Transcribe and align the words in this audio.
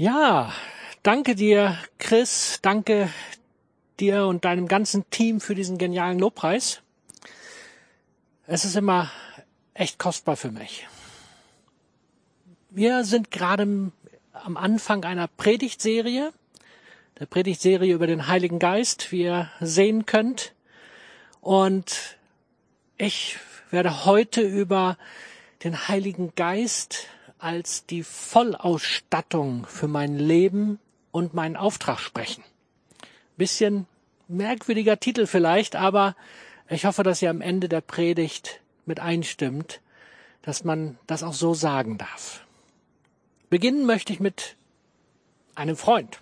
Ja, 0.00 0.52
danke 1.02 1.34
dir, 1.34 1.76
Chris. 1.98 2.60
Danke 2.62 3.12
dir 3.98 4.26
und 4.26 4.44
deinem 4.44 4.68
ganzen 4.68 5.10
Team 5.10 5.40
für 5.40 5.56
diesen 5.56 5.76
genialen 5.76 6.20
Lobpreis. 6.20 6.82
Es 8.46 8.64
ist 8.64 8.76
immer 8.76 9.10
echt 9.74 9.98
kostbar 9.98 10.36
für 10.36 10.52
mich. 10.52 10.86
Wir 12.70 13.02
sind 13.02 13.32
gerade 13.32 13.90
am 14.34 14.56
Anfang 14.56 15.02
einer 15.02 15.26
Predigtserie, 15.26 16.32
der 17.18 17.26
Predigtserie 17.26 17.92
über 17.92 18.06
den 18.06 18.28
Heiligen 18.28 18.60
Geist, 18.60 19.10
wie 19.10 19.22
ihr 19.22 19.50
sehen 19.58 20.06
könnt. 20.06 20.54
Und 21.40 22.16
ich 22.98 23.36
werde 23.72 24.04
heute 24.04 24.42
über 24.42 24.96
den 25.64 25.88
Heiligen 25.88 26.36
Geist 26.36 27.08
als 27.38 27.86
die 27.86 28.02
Vollausstattung 28.02 29.66
für 29.66 29.88
mein 29.88 30.16
Leben 30.16 30.78
und 31.10 31.34
meinen 31.34 31.56
Auftrag 31.56 31.98
sprechen. 31.98 32.42
Bisschen 33.36 33.86
merkwürdiger 34.26 35.00
Titel 35.00 35.26
vielleicht, 35.26 35.76
aber 35.76 36.16
ich 36.68 36.84
hoffe, 36.84 37.02
dass 37.02 37.22
ihr 37.22 37.30
am 37.30 37.40
Ende 37.40 37.68
der 37.68 37.80
Predigt 37.80 38.60
mit 38.84 39.00
einstimmt, 39.00 39.80
dass 40.42 40.64
man 40.64 40.98
das 41.06 41.22
auch 41.22 41.32
so 41.32 41.54
sagen 41.54 41.98
darf. 41.98 42.44
Beginnen 43.50 43.86
möchte 43.86 44.12
ich 44.12 44.20
mit 44.20 44.56
einem 45.54 45.76
Freund. 45.76 46.20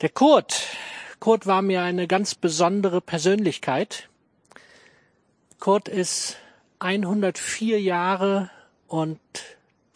Der 0.00 0.10
Kurt. 0.10 0.66
Kurt 1.18 1.46
war 1.46 1.62
mir 1.62 1.82
eine 1.82 2.06
ganz 2.06 2.34
besondere 2.34 3.00
Persönlichkeit. 3.00 4.08
Kurt 5.58 5.88
ist 5.88 6.36
104 6.78 7.80
Jahre 7.80 8.50
und 8.86 9.18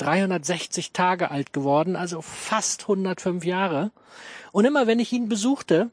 360 0.02 0.92
Tage 0.92 1.30
alt 1.30 1.52
geworden, 1.52 1.95
also 1.95 2.23
fast 2.23 2.83
105 2.83 3.45
Jahre. 3.45 3.93
Und 4.51 4.65
immer 4.65 4.87
wenn 4.87 4.98
ich 4.98 5.12
ihn 5.12 5.29
besuchte, 5.29 5.91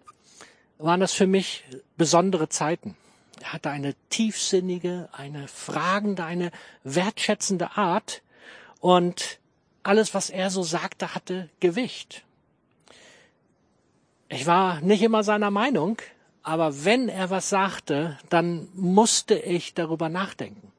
waren 0.79 0.99
das 0.99 1.13
für 1.13 1.27
mich 1.27 1.63
besondere 1.97 2.49
Zeiten. 2.49 2.95
Er 3.41 3.53
hatte 3.53 3.69
eine 3.69 3.93
tiefsinnige, 4.09 5.09
eine 5.11 5.47
fragende, 5.47 6.25
eine 6.25 6.51
wertschätzende 6.83 7.77
Art 7.77 8.21
und 8.79 9.39
alles, 9.83 10.13
was 10.13 10.29
er 10.29 10.49
so 10.49 10.63
sagte, 10.63 11.13
hatte 11.13 11.49
Gewicht. 11.59 12.23
Ich 14.27 14.45
war 14.45 14.81
nicht 14.81 15.01
immer 15.01 15.23
seiner 15.23 15.51
Meinung, 15.51 15.97
aber 16.43 16.83
wenn 16.83 17.09
er 17.09 17.29
was 17.29 17.49
sagte, 17.49 18.17
dann 18.29 18.69
musste 18.73 19.35
ich 19.35 19.73
darüber 19.73 20.09
nachdenken, 20.09 20.71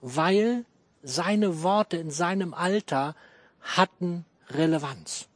weil 0.00 0.64
seine 1.02 1.62
Worte 1.62 1.96
in 1.96 2.10
seinem 2.10 2.54
Alter 2.54 3.14
hatten 3.60 4.24
Relevanz. 4.50 5.28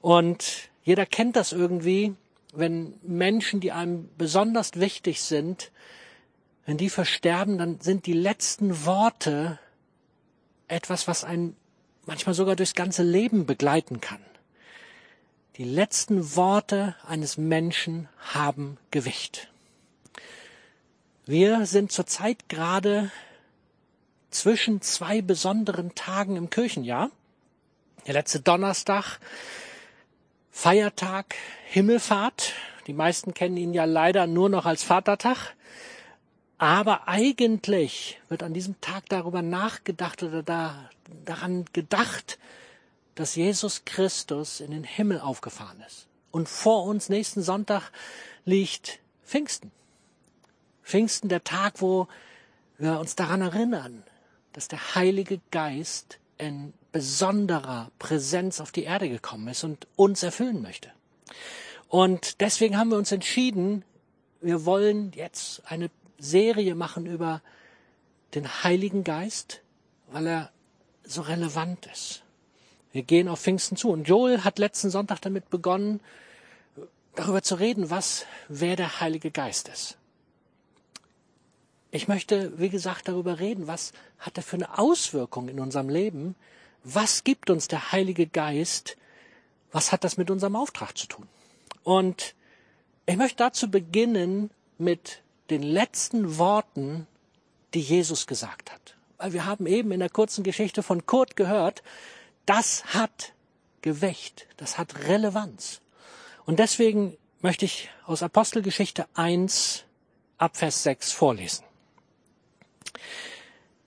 Und 0.00 0.70
jeder 0.84 1.06
kennt 1.06 1.36
das 1.36 1.52
irgendwie, 1.52 2.14
wenn 2.52 2.94
Menschen, 3.02 3.60
die 3.60 3.72
einem 3.72 4.08
besonders 4.16 4.74
wichtig 4.74 5.20
sind, 5.22 5.72
wenn 6.64 6.76
die 6.76 6.90
versterben, 6.90 7.58
dann 7.58 7.80
sind 7.80 8.06
die 8.06 8.12
letzten 8.12 8.86
Worte 8.86 9.58
etwas, 10.68 11.06
was 11.06 11.24
einen 11.24 11.56
manchmal 12.06 12.34
sogar 12.34 12.56
durchs 12.56 12.74
ganze 12.74 13.02
Leben 13.02 13.46
begleiten 13.46 14.00
kann. 14.00 14.20
Die 15.56 15.64
letzten 15.64 16.36
Worte 16.36 16.96
eines 17.06 17.38
Menschen 17.38 18.08
haben 18.18 18.78
Gewicht. 18.90 19.48
Wir 21.24 21.66
sind 21.66 21.92
zurzeit 21.92 22.48
gerade 22.48 23.10
zwischen 24.40 24.80
zwei 24.82 25.22
besonderen 25.22 25.94
Tagen 25.94 26.36
im 26.36 26.50
Kirchenjahr. 26.50 27.10
Der 28.06 28.14
letzte 28.14 28.40
Donnerstag, 28.40 29.18
Feiertag, 30.50 31.34
Himmelfahrt. 31.66 32.52
Die 32.86 32.92
meisten 32.92 33.34
kennen 33.34 33.56
ihn 33.56 33.74
ja 33.74 33.84
leider 33.84 34.26
nur 34.26 34.48
noch 34.48 34.66
als 34.66 34.82
Vatertag. 34.82 35.54
Aber 36.58 37.08
eigentlich 37.08 38.20
wird 38.28 38.42
an 38.42 38.54
diesem 38.54 38.80
Tag 38.80 39.08
darüber 39.08 39.42
nachgedacht 39.42 40.22
oder 40.22 40.42
da, 40.42 40.90
daran 41.24 41.64
gedacht, 41.72 42.38
dass 43.14 43.34
Jesus 43.34 43.84
Christus 43.84 44.60
in 44.60 44.70
den 44.70 44.84
Himmel 44.84 45.20
aufgefahren 45.20 45.82
ist. 45.86 46.06
Und 46.30 46.48
vor 46.48 46.84
uns 46.84 47.08
nächsten 47.08 47.42
Sonntag 47.42 47.90
liegt 48.44 49.00
Pfingsten. 49.24 49.72
Pfingsten, 50.82 51.28
der 51.28 51.42
Tag, 51.42 51.80
wo 51.80 52.06
wir 52.78 53.00
uns 53.00 53.16
daran 53.16 53.40
erinnern, 53.40 54.04
dass 54.56 54.68
der 54.68 54.94
Heilige 54.94 55.38
Geist 55.50 56.18
in 56.38 56.72
besonderer 56.90 57.90
Präsenz 57.98 58.58
auf 58.58 58.72
die 58.72 58.84
Erde 58.84 59.06
gekommen 59.10 59.48
ist 59.48 59.64
und 59.64 59.86
uns 59.96 60.22
erfüllen 60.22 60.62
möchte. 60.62 60.90
Und 61.88 62.40
deswegen 62.40 62.78
haben 62.78 62.88
wir 62.88 62.96
uns 62.96 63.12
entschieden, 63.12 63.84
wir 64.40 64.64
wollen 64.64 65.12
jetzt 65.14 65.60
eine 65.66 65.90
Serie 66.16 66.74
machen 66.74 67.04
über 67.04 67.42
den 68.34 68.48
Heiligen 68.64 69.04
Geist, 69.04 69.60
weil 70.10 70.26
er 70.26 70.50
so 71.04 71.20
relevant 71.20 71.84
ist. 71.92 72.22
Wir 72.92 73.02
gehen 73.02 73.28
auf 73.28 73.40
Pfingsten 73.42 73.76
zu. 73.76 73.90
Und 73.90 74.08
Joel 74.08 74.42
hat 74.42 74.58
letzten 74.58 74.88
Sonntag 74.88 75.20
damit 75.20 75.50
begonnen, 75.50 76.00
darüber 77.14 77.42
zu 77.42 77.56
reden, 77.56 77.90
was, 77.90 78.24
wer 78.48 78.74
der 78.74 79.00
Heilige 79.00 79.30
Geist 79.30 79.68
ist. 79.68 79.98
Ich 81.96 82.08
möchte, 82.08 82.52
wie 82.58 82.68
gesagt, 82.68 83.08
darüber 83.08 83.38
reden, 83.38 83.68
was 83.68 83.92
hat 84.18 84.36
er 84.36 84.42
für 84.42 84.56
eine 84.56 84.78
Auswirkung 84.78 85.48
in 85.48 85.58
unserem 85.58 85.88
Leben? 85.88 86.34
Was 86.84 87.24
gibt 87.24 87.48
uns 87.48 87.68
der 87.68 87.90
Heilige 87.90 88.26
Geist? 88.26 88.98
Was 89.72 89.92
hat 89.92 90.04
das 90.04 90.18
mit 90.18 90.30
unserem 90.30 90.56
Auftrag 90.56 90.98
zu 90.98 91.06
tun? 91.06 91.26
Und 91.84 92.34
ich 93.06 93.16
möchte 93.16 93.38
dazu 93.38 93.70
beginnen 93.70 94.50
mit 94.76 95.22
den 95.48 95.62
letzten 95.62 96.36
Worten, 96.36 97.06
die 97.72 97.80
Jesus 97.80 98.26
gesagt 98.26 98.70
hat. 98.70 98.94
Weil 99.16 99.32
wir 99.32 99.46
haben 99.46 99.64
eben 99.64 99.90
in 99.90 100.00
der 100.00 100.10
kurzen 100.10 100.44
Geschichte 100.44 100.82
von 100.82 101.06
Kurt 101.06 101.34
gehört, 101.34 101.82
das 102.44 102.92
hat 102.92 103.32
Gewicht, 103.80 104.48
das 104.58 104.76
hat 104.76 105.08
Relevanz. 105.08 105.80
Und 106.44 106.58
deswegen 106.58 107.16
möchte 107.40 107.64
ich 107.64 107.88
aus 108.04 108.22
Apostelgeschichte 108.22 109.06
1 109.14 109.84
ab 110.36 110.58
Vers 110.58 110.82
6 110.82 111.12
vorlesen. 111.12 111.65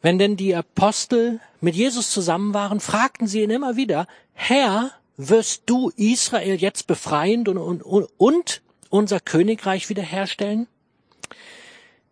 Wenn 0.02 0.18
denn 0.18 0.38
die 0.38 0.56
Apostel 0.56 1.40
mit 1.62 1.76
Jesus 1.76 2.10
zusammen 2.10 2.54
waren, 2.54 2.80
fragten 2.80 3.28
sie 3.28 3.42
ihn 3.42 3.50
immer 3.50 3.76
wieder, 3.76 4.08
Herr, 4.34 4.92
wirst 5.18 5.64
du 5.66 5.92
Israel 5.98 6.56
jetzt 6.56 6.88
befreien 6.88 7.48
und, 7.48 7.82
und, 7.82 8.10
und 8.18 8.62
unser 8.90 9.20
Königreich 9.20 9.90
wiederherstellen? 9.90 10.68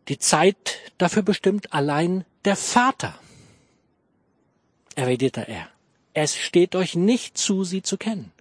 Die 0.09 0.19
Zeit 0.19 0.77
dafür 0.97 1.23
bestimmt 1.23 1.73
allein 1.73 2.25
der 2.45 2.55
Vater, 2.55 3.17
erwiderte 4.95 5.47
er. 5.47 5.69
Es 6.13 6.35
steht 6.35 6.75
euch 6.75 6.95
nicht 6.95 7.37
zu, 7.37 7.63
sie 7.63 7.81
zu 7.81 7.97
kennen. 7.97 8.31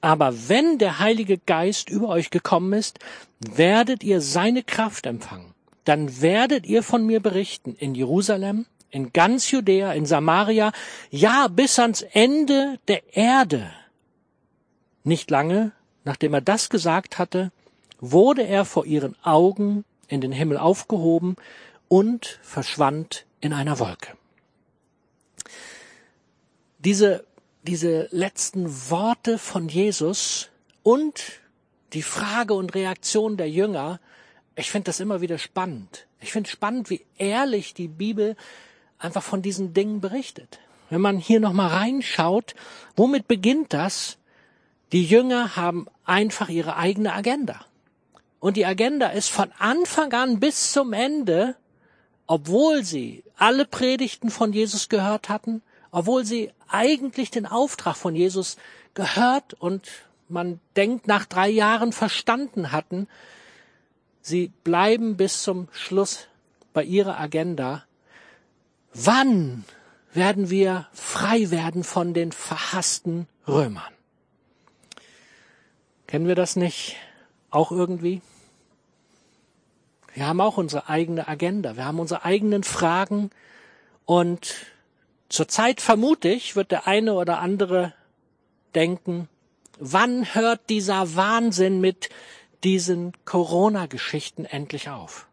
Aber 0.00 0.48
wenn 0.48 0.78
der 0.78 0.98
Heilige 1.00 1.38
Geist 1.38 1.90
über 1.90 2.08
euch 2.08 2.30
gekommen 2.30 2.72
ist, 2.72 3.00
werdet 3.40 4.04
ihr 4.04 4.20
seine 4.20 4.62
Kraft 4.62 5.06
empfangen. 5.06 5.54
Dann 5.88 6.20
werdet 6.20 6.66
ihr 6.66 6.82
von 6.82 7.06
mir 7.06 7.18
berichten 7.18 7.74
in 7.74 7.94
Jerusalem, 7.94 8.66
in 8.90 9.14
ganz 9.14 9.50
Judäa, 9.50 9.94
in 9.94 10.04
Samaria, 10.04 10.70
ja 11.10 11.48
bis 11.48 11.78
ans 11.78 12.02
Ende 12.02 12.78
der 12.88 13.16
Erde. 13.16 13.72
Nicht 15.02 15.30
lange, 15.30 15.72
nachdem 16.04 16.34
er 16.34 16.42
das 16.42 16.68
gesagt 16.68 17.18
hatte, 17.18 17.52
wurde 18.00 18.42
er 18.42 18.66
vor 18.66 18.84
ihren 18.84 19.16
Augen 19.22 19.86
in 20.08 20.20
den 20.20 20.30
Himmel 20.30 20.58
aufgehoben 20.58 21.36
und 21.88 22.38
verschwand 22.42 23.24
in 23.40 23.54
einer 23.54 23.78
Wolke. 23.78 24.12
Diese, 26.80 27.24
diese 27.62 28.08
letzten 28.10 28.90
Worte 28.90 29.38
von 29.38 29.70
Jesus 29.70 30.50
und 30.82 31.40
die 31.94 32.02
Frage 32.02 32.52
und 32.52 32.74
Reaktion 32.74 33.38
der 33.38 33.48
Jünger, 33.48 34.00
ich 34.58 34.72
finde 34.72 34.86
das 34.86 34.98
immer 34.98 35.20
wieder 35.20 35.38
spannend. 35.38 36.06
Ich 36.20 36.32
finde 36.32 36.50
spannend, 36.50 36.90
wie 36.90 37.06
ehrlich 37.16 37.74
die 37.74 37.86
Bibel 37.86 38.36
einfach 38.98 39.22
von 39.22 39.40
diesen 39.40 39.72
Dingen 39.72 40.00
berichtet. 40.00 40.58
Wenn 40.90 41.00
man 41.00 41.18
hier 41.18 41.38
nochmal 41.38 41.68
reinschaut, 41.68 42.56
womit 42.96 43.28
beginnt 43.28 43.72
das? 43.72 44.18
Die 44.90 45.04
Jünger 45.04 45.54
haben 45.54 45.86
einfach 46.04 46.48
ihre 46.48 46.76
eigene 46.76 47.12
Agenda. 47.12 47.64
Und 48.40 48.56
die 48.56 48.66
Agenda 48.66 49.08
ist 49.08 49.28
von 49.28 49.52
Anfang 49.58 50.12
an 50.12 50.40
bis 50.40 50.72
zum 50.72 50.92
Ende, 50.92 51.54
obwohl 52.26 52.82
sie 52.82 53.22
alle 53.36 53.64
Predigten 53.64 54.28
von 54.28 54.52
Jesus 54.52 54.88
gehört 54.88 55.28
hatten, 55.28 55.62
obwohl 55.92 56.24
sie 56.24 56.50
eigentlich 56.68 57.30
den 57.30 57.46
Auftrag 57.46 57.96
von 57.96 58.16
Jesus 58.16 58.56
gehört 58.94 59.54
und 59.54 59.88
man 60.28 60.58
denkt 60.76 61.06
nach 61.06 61.26
drei 61.26 61.48
Jahren 61.48 61.92
verstanden 61.92 62.72
hatten, 62.72 63.06
sie 64.28 64.52
bleiben 64.64 65.16
bis 65.16 65.42
zum 65.42 65.68
Schluss 65.72 66.28
bei 66.72 66.84
ihrer 66.84 67.18
Agenda 67.18 67.84
Wann 68.94 69.64
werden 70.12 70.50
wir 70.50 70.88
frei 70.92 71.50
werden 71.50 71.84
von 71.84 72.14
den 72.14 72.32
verhassten 72.32 73.28
Römern. 73.46 73.92
Kennen 76.06 76.26
wir 76.26 76.34
das 76.34 76.56
nicht 76.56 76.96
auch 77.50 77.70
irgendwie? 77.70 78.22
Wir 80.14 80.26
haben 80.26 80.40
auch 80.40 80.56
unsere 80.56 80.88
eigene 80.88 81.28
Agenda, 81.28 81.76
wir 81.76 81.84
haben 81.84 82.00
unsere 82.00 82.24
eigenen 82.24 82.64
Fragen 82.64 83.30
und 84.04 84.54
zurzeit 85.28 85.80
vermute 85.80 86.28
ich, 86.28 86.56
wird 86.56 86.72
der 86.72 86.88
eine 86.88 87.12
oder 87.12 87.38
andere 87.38 87.92
denken, 88.74 89.28
wann 89.78 90.34
hört 90.34 90.70
dieser 90.70 91.14
Wahnsinn 91.14 91.80
mit 91.80 92.08
diesen 92.64 93.12
Corona-Geschichten 93.24 94.44
endlich 94.44 94.90
auf? 94.90 95.28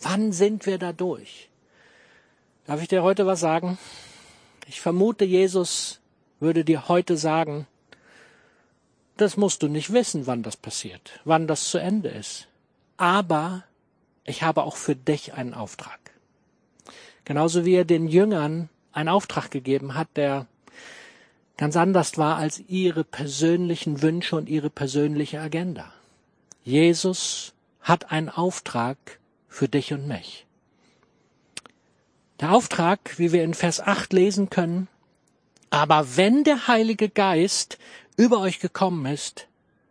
Wann 0.00 0.32
sind 0.32 0.66
wir 0.66 0.78
da 0.78 0.92
durch? 0.92 1.48
Darf 2.66 2.80
ich 2.80 2.88
dir 2.88 3.02
heute 3.02 3.26
was 3.26 3.40
sagen? 3.40 3.78
Ich 4.66 4.80
vermute, 4.80 5.24
Jesus 5.24 6.00
würde 6.40 6.64
dir 6.64 6.88
heute 6.88 7.16
sagen, 7.16 7.66
das 9.16 9.36
musst 9.36 9.62
du 9.62 9.68
nicht 9.68 9.92
wissen, 9.92 10.26
wann 10.26 10.42
das 10.42 10.56
passiert, 10.56 11.20
wann 11.24 11.46
das 11.46 11.68
zu 11.70 11.78
Ende 11.78 12.08
ist. 12.08 12.48
Aber 12.96 13.64
ich 14.24 14.42
habe 14.42 14.62
auch 14.62 14.76
für 14.76 14.96
dich 14.96 15.34
einen 15.34 15.54
Auftrag. 15.54 15.98
Genauso 17.24 17.64
wie 17.64 17.74
er 17.74 17.84
den 17.84 18.08
Jüngern 18.08 18.68
einen 18.92 19.08
Auftrag 19.08 19.50
gegeben 19.50 19.94
hat, 19.94 20.08
der 20.16 20.46
ganz 21.56 21.76
anders 21.76 22.18
war 22.18 22.36
als 22.36 22.62
ihre 22.68 23.04
persönlichen 23.04 24.02
Wünsche 24.02 24.36
und 24.36 24.48
ihre 24.48 24.70
persönliche 24.70 25.40
Agenda. 25.40 25.92
Jesus 26.64 27.52
hat 27.80 28.10
einen 28.12 28.28
Auftrag 28.28 28.96
für 29.48 29.68
dich 29.68 29.92
und 29.92 30.06
mich. 30.06 30.46
Der 32.40 32.52
Auftrag, 32.52 33.18
wie 33.18 33.32
wir 33.32 33.44
in 33.44 33.54
Vers 33.54 33.80
8 33.80 34.12
lesen 34.12 34.50
können, 34.50 34.88
aber 35.70 36.16
wenn 36.16 36.44
der 36.44 36.68
Heilige 36.68 37.08
Geist 37.08 37.78
über 38.16 38.40
euch 38.40 38.60
gekommen 38.60 39.06
ist, 39.06 39.48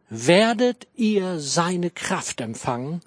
werdet 0.09 0.87
ihr 0.95 1.39
seine 1.39 1.89
Kraft 1.89 2.41
empfangen 2.41 3.01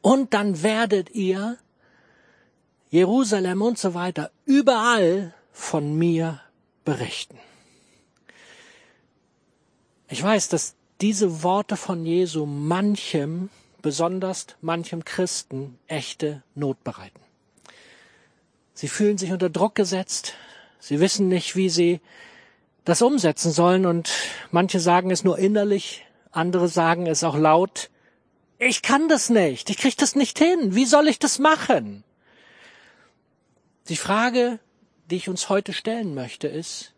und 0.00 0.34
dann 0.34 0.62
werdet 0.62 1.10
ihr 1.10 1.58
Jerusalem 2.90 3.62
und 3.62 3.78
so 3.78 3.94
weiter 3.94 4.30
überall 4.44 5.34
von 5.50 5.94
mir 5.96 6.40
berichten. 6.84 7.38
Ich 10.08 10.22
weiß, 10.22 10.48
dass 10.48 10.76
diese 11.00 11.42
Worte 11.42 11.76
von 11.76 12.06
Jesu 12.06 12.46
manchem, 12.46 13.50
besonders 13.80 14.46
manchem 14.60 15.04
Christen, 15.04 15.78
echte 15.88 16.42
Not 16.54 16.82
bereiten. 16.84 17.20
Sie 18.74 18.88
fühlen 18.88 19.18
sich 19.18 19.32
unter 19.32 19.50
Druck 19.50 19.74
gesetzt, 19.74 20.34
sie 20.78 21.00
wissen 21.00 21.28
nicht, 21.28 21.56
wie 21.56 21.68
sie 21.68 22.00
das 22.84 23.02
umsetzen 23.02 23.52
sollen 23.52 23.86
und 23.86 24.10
manche 24.50 24.80
sagen 24.80 25.10
es 25.10 25.24
nur 25.24 25.38
innerlich, 25.38 26.04
andere 26.30 26.68
sagen 26.68 27.06
es 27.06 27.22
auch 27.22 27.36
laut. 27.36 27.90
Ich 28.58 28.82
kann 28.82 29.08
das 29.08 29.28
nicht, 29.28 29.70
ich 29.70 29.78
krieg 29.78 29.96
das 29.96 30.14
nicht 30.14 30.38
hin, 30.38 30.74
wie 30.74 30.86
soll 30.86 31.08
ich 31.08 31.18
das 31.18 31.38
machen? 31.38 32.04
Die 33.88 33.96
Frage, 33.96 34.58
die 35.10 35.16
ich 35.16 35.28
uns 35.28 35.48
heute 35.48 35.72
stellen 35.72 36.14
möchte, 36.14 36.48
ist, 36.48 36.92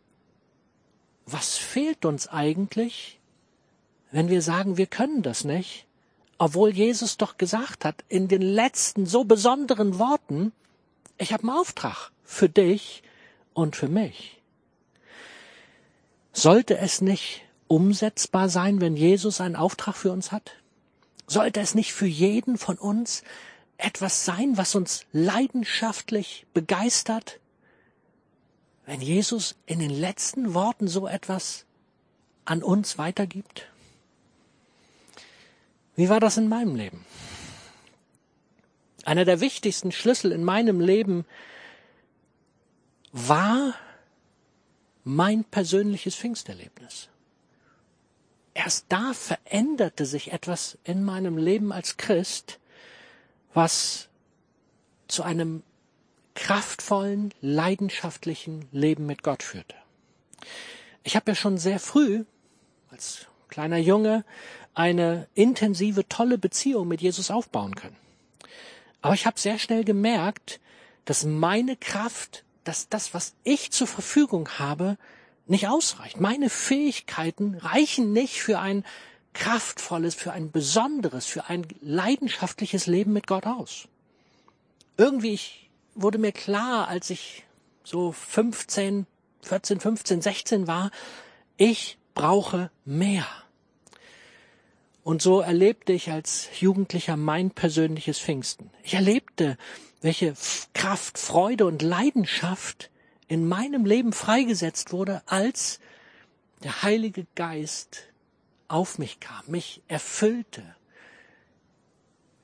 was 1.27 1.57
fehlt 1.57 2.05
uns 2.05 2.29
eigentlich, 2.29 3.19
wenn 4.15 4.29
wir 4.29 4.43
sagen, 4.43 4.77
wir 4.77 4.87
können 4.87 5.23
das 5.23 5.43
nicht, 5.43 5.87
obwohl 6.39 6.71
Jesus 6.71 7.17
doch 7.17 7.37
gesagt 7.37 7.85
hat, 7.85 8.05
in 8.09 8.29
den 8.29 8.43
letzten 8.43 9.07
so 9.07 9.25
besonderen 9.25 9.99
Worten, 9.99 10.53
ich 11.19 11.33
habe 11.33 11.43
einen 11.43 11.59
Auftrag 11.59 12.13
für 12.23 12.49
dich 12.49 13.03
und 13.55 13.75
für 13.75 13.89
mich. 13.89 14.41
Sollte 16.33 16.79
es 16.79 17.01
nicht 17.01 17.43
umsetzbar 17.67 18.49
sein, 18.49 18.81
wenn 18.81 18.97
Jesus 18.97 19.41
einen 19.41 19.57
Auftrag 19.57 19.97
für 19.97 20.13
uns 20.13 20.31
hat? 20.31 20.53
Sollte 21.27 21.59
es 21.59 21.75
nicht 21.75 21.93
für 21.93 22.07
jeden 22.07 22.57
von 22.57 22.79
uns 22.79 23.25
etwas 23.79 24.25
sein, 24.25 24.57
was 24.57 24.77
uns 24.77 25.07
leidenschaftlich 25.11 26.47
begeistert, 26.55 27.41
wenn 28.87 29.01
Jesus 29.01 29.57
in 29.67 29.81
den 29.81 29.91
letzten 29.91 30.55
Worten 30.55 30.87
so 30.87 31.09
etwas 31.09 31.65
an 32.45 32.63
uns 32.63 32.97
weitergibt? 32.97 33.67
Wie 35.97 36.09
war 36.09 36.21
das 36.21 36.37
in 36.37 36.49
meinem 36.49 36.75
Leben? 36.75 37.05
Einer 39.05 39.25
der 39.25 39.41
wichtigsten 39.41 39.93
Schlüssel 39.93 40.33
in 40.33 40.45
meinem 40.45 40.81
Leben 40.81 41.25
war 43.13 43.75
mein 45.05 45.45
persönliches 45.45 46.17
Pfingsterlebnis. 46.17 47.09
Erst 48.55 48.87
da 48.89 49.13
veränderte 49.13 50.07
sich 50.07 50.33
etwas 50.33 50.79
in 50.85 51.05
meinem 51.05 51.37
Leben 51.37 51.73
als 51.73 51.97
Christ, 51.97 52.59
was 53.53 54.09
zu 55.07 55.23
einem 55.23 55.63
kraftvollen, 56.35 57.33
leidenschaftlichen 57.41 58.67
Leben 58.73 59.07
mit 59.07 59.23
Gott 59.23 59.43
führte. 59.43 59.77
Ich 61.03 61.15
habe 61.15 61.33
ja 61.33 61.35
schon 61.35 61.59
sehr 61.59 61.79
früh, 61.79 62.25
als 62.91 63.27
kleiner 63.49 63.79
Junge, 63.79 64.25
eine 64.75 65.29
intensive, 65.35 66.09
tolle 66.09 66.39
Beziehung 66.39 66.89
mit 66.89 67.01
Jesus 67.01 67.31
aufbauen 67.31 67.75
können. 67.75 67.97
Aber 69.01 69.15
ich 69.15 69.27
habe 69.27 69.39
sehr 69.39 69.59
schnell 69.59 69.85
gemerkt, 69.85 70.61
dass 71.05 71.25
meine 71.25 71.77
Kraft, 71.77 72.45
dass 72.65 72.89
das, 72.89 73.15
was 73.15 73.35
ich 73.45 73.71
zur 73.71 73.87
Verfügung 73.87 74.49
habe, 74.59 74.97
nicht 75.47 75.69
ausreicht. 75.69 76.21
Meine 76.21 76.49
Fähigkeiten 76.49 77.57
reichen 77.57 78.13
nicht 78.13 78.41
für 78.41 78.59
ein 78.59 78.85
kraftvolles, 79.35 80.15
für 80.15 80.33
ein 80.33 80.51
besonderes, 80.51 81.27
für 81.27 81.49
ein 81.49 81.67
leidenschaftliches 81.83 82.87
Leben 82.87 83.13
mit 83.13 83.27
Gott 83.27 83.47
aus. 83.47 83.89
Irgendwie 84.97 85.35
ich, 85.35 85.69
wurde 85.95 86.19
mir 86.19 86.33
klar, 86.33 86.89
als 86.89 87.11
ich 87.11 87.45
so 87.83 88.13
15, 88.13 89.07
14, 89.43 89.81
15, 89.81 90.23
16 90.23 90.67
war, 90.67 90.91
ich 91.57 91.99
brauche 92.15 92.71
mehr. 92.85 93.27
Und 95.05 95.21
so 95.21 95.41
erlebte 95.41 95.93
ich 95.93 96.11
als 96.11 96.49
Jugendlicher 96.59 97.19
mein 97.19 97.51
persönliches 97.51 98.19
Pfingsten. 98.19 98.71
Ich 98.83 98.95
erlebte, 98.95 99.59
welche 100.01 100.35
Kraft, 100.73 101.19
Freude 101.19 101.67
und 101.67 101.83
Leidenschaft 101.83 102.91
in 103.29 103.47
meinem 103.47 103.85
Leben 103.85 104.15
freigesetzt 104.15 104.93
wurde, 104.93 105.23
als 105.27 105.79
der 106.63 106.83
Heilige 106.83 107.27
Geist 107.35 108.09
auf 108.67 108.99
mich 108.99 109.21
kam, 109.21 109.43
mich 109.47 109.83
erfüllte, 109.89 110.63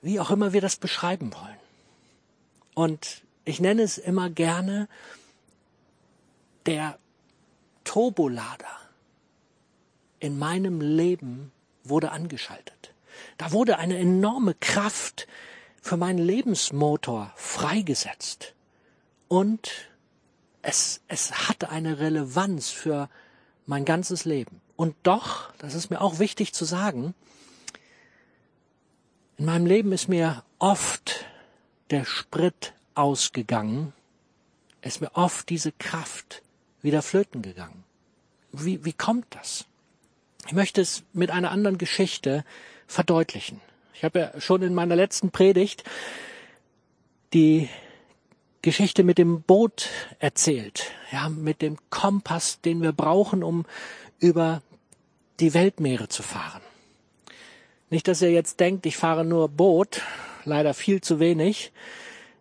wie 0.02 0.20
auch 0.20 0.30
immer 0.30 0.52
wir 0.52 0.60
das 0.60 0.76
beschreiben 0.76 1.32
wollen. 1.32 1.56
Und 2.74 3.22
ich 3.46 3.60
nenne 3.60 3.82
es 3.82 3.96
immer 3.96 4.28
gerne 4.28 4.86
der 6.66 6.98
Turbolader 7.84 8.78
in 10.18 10.38
meinem 10.38 10.82
Leben 10.82 11.52
wurde 11.90 12.12
angeschaltet. 12.12 12.94
Da 13.38 13.52
wurde 13.52 13.78
eine 13.78 13.98
enorme 13.98 14.54
Kraft 14.54 15.26
für 15.82 15.96
meinen 15.96 16.18
Lebensmotor 16.18 17.32
freigesetzt. 17.36 18.54
Und 19.28 19.90
es, 20.62 21.00
es 21.08 21.48
hatte 21.48 21.70
eine 21.70 21.98
Relevanz 21.98 22.70
für 22.70 23.08
mein 23.66 23.84
ganzes 23.84 24.24
Leben. 24.24 24.60
Und 24.76 24.94
doch, 25.02 25.52
das 25.58 25.74
ist 25.74 25.90
mir 25.90 26.00
auch 26.00 26.18
wichtig 26.18 26.52
zu 26.52 26.64
sagen, 26.64 27.14
in 29.36 29.46
meinem 29.46 29.66
Leben 29.66 29.92
ist 29.92 30.08
mir 30.08 30.44
oft 30.58 31.24
der 31.90 32.04
Sprit 32.04 32.74
ausgegangen, 32.94 33.92
ist 34.82 35.00
mir 35.00 35.10
oft 35.14 35.48
diese 35.48 35.72
Kraft 35.72 36.42
wieder 36.82 37.02
flöten 37.02 37.42
gegangen. 37.42 37.84
Wie, 38.52 38.84
wie 38.84 38.92
kommt 38.92 39.26
das? 39.30 39.64
Ich 40.46 40.52
möchte 40.52 40.80
es 40.80 41.02
mit 41.12 41.30
einer 41.30 41.50
anderen 41.50 41.78
Geschichte 41.78 42.44
verdeutlichen. 42.86 43.60
Ich 43.94 44.04
habe 44.04 44.18
ja 44.18 44.40
schon 44.40 44.62
in 44.62 44.74
meiner 44.74 44.96
letzten 44.96 45.30
Predigt 45.30 45.84
die 47.32 47.68
Geschichte 48.62 49.04
mit 49.04 49.18
dem 49.18 49.42
Boot 49.42 49.88
erzählt, 50.18 50.90
ja, 51.12 51.28
mit 51.28 51.62
dem 51.62 51.78
Kompass, 51.88 52.60
den 52.60 52.82
wir 52.82 52.92
brauchen, 52.92 53.42
um 53.42 53.64
über 54.18 54.62
die 55.38 55.54
Weltmeere 55.54 56.08
zu 56.08 56.22
fahren. 56.22 56.60
Nicht, 57.88 58.06
dass 58.06 58.22
ihr 58.22 58.30
jetzt 58.30 58.60
denkt, 58.60 58.86
ich 58.86 58.96
fahre 58.96 59.24
nur 59.24 59.48
Boot, 59.48 60.02
leider 60.44 60.74
viel 60.74 61.00
zu 61.00 61.20
wenig. 61.20 61.72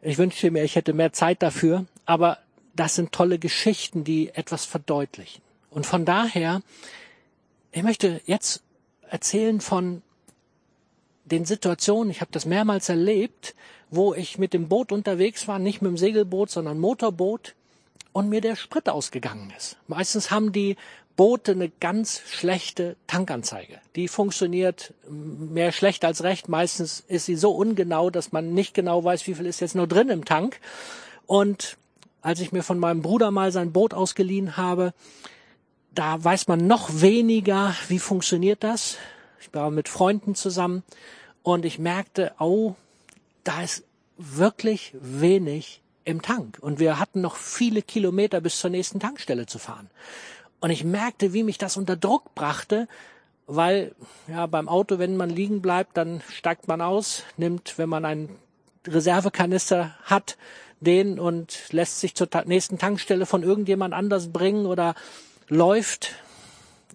Ich 0.01 0.18
wünschte 0.18 0.51
mir, 0.51 0.63
ich 0.63 0.75
hätte 0.75 0.94
mehr 0.94 1.13
Zeit 1.13 1.41
dafür, 1.41 1.86
aber 2.06 2.38
das 2.75 2.96
sind 2.96 3.12
tolle 3.12 3.39
Geschichten, 3.39 4.03
die 4.03 4.29
etwas 4.29 4.65
verdeutlichen. 4.65 5.41
Und 5.70 5.86
von 5.86 6.06
daher, 6.06 6.62
ich 7.71 7.83
möchte 7.83 8.21
jetzt 8.25 8.61
erzählen 9.09 9.61
von 9.61 10.01
den 11.25 11.45
Situationen, 11.45 12.11
ich 12.11 12.21
habe 12.21 12.31
das 12.31 12.45
mehrmals 12.45 12.89
erlebt, 12.89 13.55
wo 13.91 14.13
ich 14.13 14.38
mit 14.38 14.53
dem 14.53 14.67
Boot 14.67 14.91
unterwegs 14.91 15.47
war, 15.47 15.59
nicht 15.59 15.81
mit 15.81 15.89
dem 15.89 15.97
Segelboot, 15.97 16.49
sondern 16.49 16.79
Motorboot 16.79 17.55
und 18.11 18.29
mir 18.29 18.41
der 18.41 18.55
Sprit 18.55 18.89
ausgegangen 18.89 19.53
ist. 19.55 19.77
Meistens 19.88 20.31
haben 20.31 20.51
die 20.51 20.75
Boote 21.15 21.51
eine 21.51 21.69
ganz 21.69 22.21
schlechte 22.27 22.95
Tankanzeige. 23.05 23.79
Die 23.95 24.07
funktioniert 24.07 24.93
mehr 25.09 25.71
schlecht 25.71 26.05
als 26.05 26.23
recht. 26.23 26.47
Meistens 26.47 27.03
ist 27.07 27.25
sie 27.25 27.35
so 27.35 27.51
ungenau, 27.51 28.09
dass 28.09 28.31
man 28.31 28.53
nicht 28.53 28.73
genau 28.73 29.03
weiß, 29.03 29.27
wie 29.27 29.33
viel 29.33 29.45
ist 29.45 29.59
jetzt 29.59 29.75
nur 29.75 29.88
drin 29.88 30.09
im 30.09 30.23
Tank. 30.23 30.59
Und 31.25 31.77
als 32.21 32.39
ich 32.39 32.51
mir 32.51 32.63
von 32.63 32.79
meinem 32.79 33.01
Bruder 33.01 33.31
mal 33.31 33.51
sein 33.51 33.73
Boot 33.73 33.93
ausgeliehen 33.93 34.55
habe, 34.55 34.93
da 35.93 36.24
weiß 36.24 36.48
man 36.48 36.67
noch 36.67 37.01
weniger, 37.01 37.75
wie 37.88 38.00
funktioniert 38.00 38.63
das. 38.63 38.98
Ich 39.41 39.53
war 39.53 39.72
mit 39.72 39.89
Freunden 39.89 40.36
zusammen 40.36 40.84
und 41.43 41.65
ich 41.65 41.79
merkte, 41.79 42.34
oh, 42.39 42.75
da 43.43 43.62
ist 43.62 43.84
wirklich 44.17 44.93
wenig 45.00 45.81
im 46.05 46.22
Tank. 46.22 46.58
Und 46.62 46.79
wir 46.79 47.00
hatten 47.00 47.22
noch 47.22 47.36
viele 47.36 47.81
Kilometer 47.81 48.41
bis 48.41 48.60
zur 48.60 48.69
nächsten 48.69 49.00
Tankstelle 49.00 49.46
zu 49.46 49.60
fahren. 49.60 49.89
Und 50.60 50.72
ich 50.72 50.84
merkte, 50.84 51.34
wie 51.34 51.43
mich 51.43 51.58
das 51.58 51.77
unter 51.77 51.96
Druck 51.96 52.36
brachte, 52.36 52.88
weil 53.48 53.96
ja 54.27 54.46
beim 54.46 54.67
Auto, 54.67 55.00
wenn 55.00 55.17
man 55.17 55.29
liegen 55.29 55.62
bleibt, 55.62 55.98
dann 55.98 56.22
steigt 56.29 56.67
man 56.67 56.81
aus, 56.81 57.24
nimmt, 57.38 57.77
wenn 57.77 57.89
man 57.89 58.05
einen 58.05 58.29
Reservekanister 58.88 59.96
hat, 60.03 60.38
den 60.81 61.19
und 61.19 61.72
lässt 61.72 62.00
sich 62.00 62.15
zur 62.15 62.29
nächsten 62.46 62.77
Tankstelle 62.77 63.25
von 63.25 63.43
irgendjemand 63.43 63.93
anders 63.93 64.31
bringen 64.31 64.65
oder 64.65 64.96
läuft. 65.50 66.15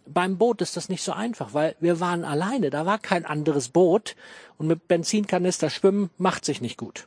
Beim 0.06 0.38
Boot 0.38 0.60
ist 0.60 0.76
das 0.76 0.88
nicht 0.88 1.02
so 1.02 1.12
einfach, 1.12 1.54
weil 1.54 1.76
wir 1.80 2.00
waren 2.00 2.24
alleine, 2.24 2.70
da 2.70 2.86
war 2.86 2.98
kein 2.98 3.24
anderes 3.24 3.68
Boot 3.68 4.16
und 4.58 4.66
mit 4.66 4.86
Benzinkanister 4.88 5.70
schwimmen 5.70 6.10
macht 6.18 6.44
sich 6.44 6.60
nicht 6.60 6.76
gut. 6.76 7.06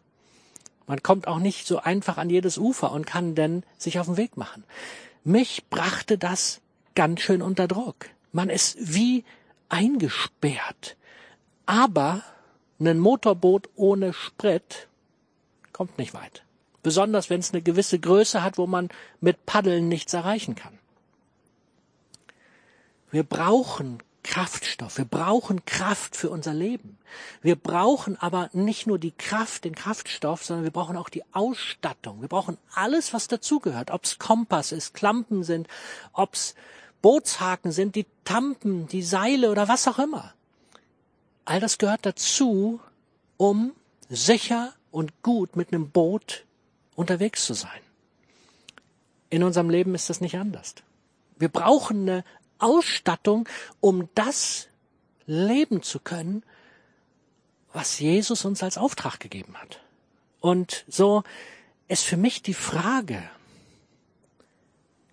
Man 0.87 1.03
kommt 1.03 1.27
auch 1.27 1.39
nicht 1.39 1.67
so 1.67 1.79
einfach 1.79 2.17
an 2.17 2.29
jedes 2.29 2.57
Ufer 2.57 2.91
und 2.91 3.05
kann 3.05 3.35
denn 3.35 3.63
sich 3.77 3.99
auf 3.99 4.07
den 4.07 4.17
Weg 4.17 4.37
machen. 4.37 4.63
Mich 5.23 5.65
brachte 5.69 6.17
das 6.17 6.61
ganz 6.95 7.21
schön 7.21 7.41
unter 7.41 7.67
Druck. 7.67 8.07
Man 8.31 8.49
ist 8.49 8.77
wie 8.79 9.25
eingesperrt. 9.69 10.95
Aber 11.65 12.23
ein 12.79 12.99
Motorboot 12.99 13.69
ohne 13.75 14.13
Sprit 14.13 14.87
kommt 15.73 15.97
nicht 15.97 16.13
weit. 16.13 16.43
Besonders 16.81 17.29
wenn 17.29 17.41
es 17.41 17.51
eine 17.51 17.61
gewisse 17.61 17.99
Größe 17.99 18.41
hat, 18.41 18.57
wo 18.57 18.65
man 18.65 18.89
mit 19.19 19.45
Paddeln 19.45 19.89
nichts 19.89 20.13
erreichen 20.13 20.55
kann. 20.55 20.79
Wir 23.11 23.23
brauchen 23.23 23.99
Kraftstoff. 24.23 24.97
Wir 24.97 25.05
brauchen 25.05 25.63
Kraft 25.63 26.17
für 26.17 26.29
unser 26.29 26.53
Leben. 26.53 26.97
Wir 27.41 27.55
brauchen 27.55 28.17
aber 28.17 28.49
nicht 28.51 28.85
nur 28.85 28.99
die 28.99 29.13
Kraft, 29.13 29.63
den 29.63 29.73
Kraftstoff, 29.73 30.43
sondern 30.43 30.65
wir 30.65 30.71
brauchen 30.71 30.97
auch 30.97 31.07
die 31.07 31.23
Ausstattung. 31.33 32.21
Wir 32.21 32.27
brauchen 32.27 32.57
alles, 32.75 33.13
was 33.13 33.29
dazugehört. 33.29 33.89
Ob's 33.89 34.19
Kompass 34.19 34.73
ist, 34.73 34.93
Klampen 34.93 35.43
sind, 35.43 35.67
ob's 36.11 36.55
Bootshaken 37.01 37.71
sind, 37.71 37.95
die 37.95 38.05
Tampen, 38.25 38.87
die 38.87 39.01
Seile 39.01 39.49
oder 39.49 39.69
was 39.69 39.87
auch 39.87 39.99
immer. 39.99 40.33
All 41.45 41.61
das 41.61 41.77
gehört 41.77 42.05
dazu, 42.05 42.81
um 43.37 43.71
sicher 44.09 44.73
und 44.91 45.23
gut 45.23 45.55
mit 45.55 45.71
einem 45.71 45.89
Boot 45.89 46.45
unterwegs 46.95 47.45
zu 47.45 47.53
sein. 47.53 47.79
In 49.29 49.43
unserem 49.43 49.69
Leben 49.69 49.95
ist 49.95 50.09
das 50.09 50.19
nicht 50.19 50.37
anders. 50.37 50.75
Wir 51.39 51.49
brauchen 51.49 52.01
eine 52.01 52.23
Ausstattung, 52.59 53.47
um 53.79 54.09
das 54.15 54.67
leben 55.25 55.83
zu 55.83 55.99
können, 55.99 56.43
was 57.73 57.99
Jesus 57.99 58.45
uns 58.45 58.63
als 58.63 58.77
Auftrag 58.77 59.19
gegeben 59.19 59.55
hat. 59.57 59.81
Und 60.39 60.85
so 60.87 61.23
ist 61.87 62.03
für 62.03 62.17
mich 62.17 62.41
die 62.41 62.53
Frage, 62.53 63.21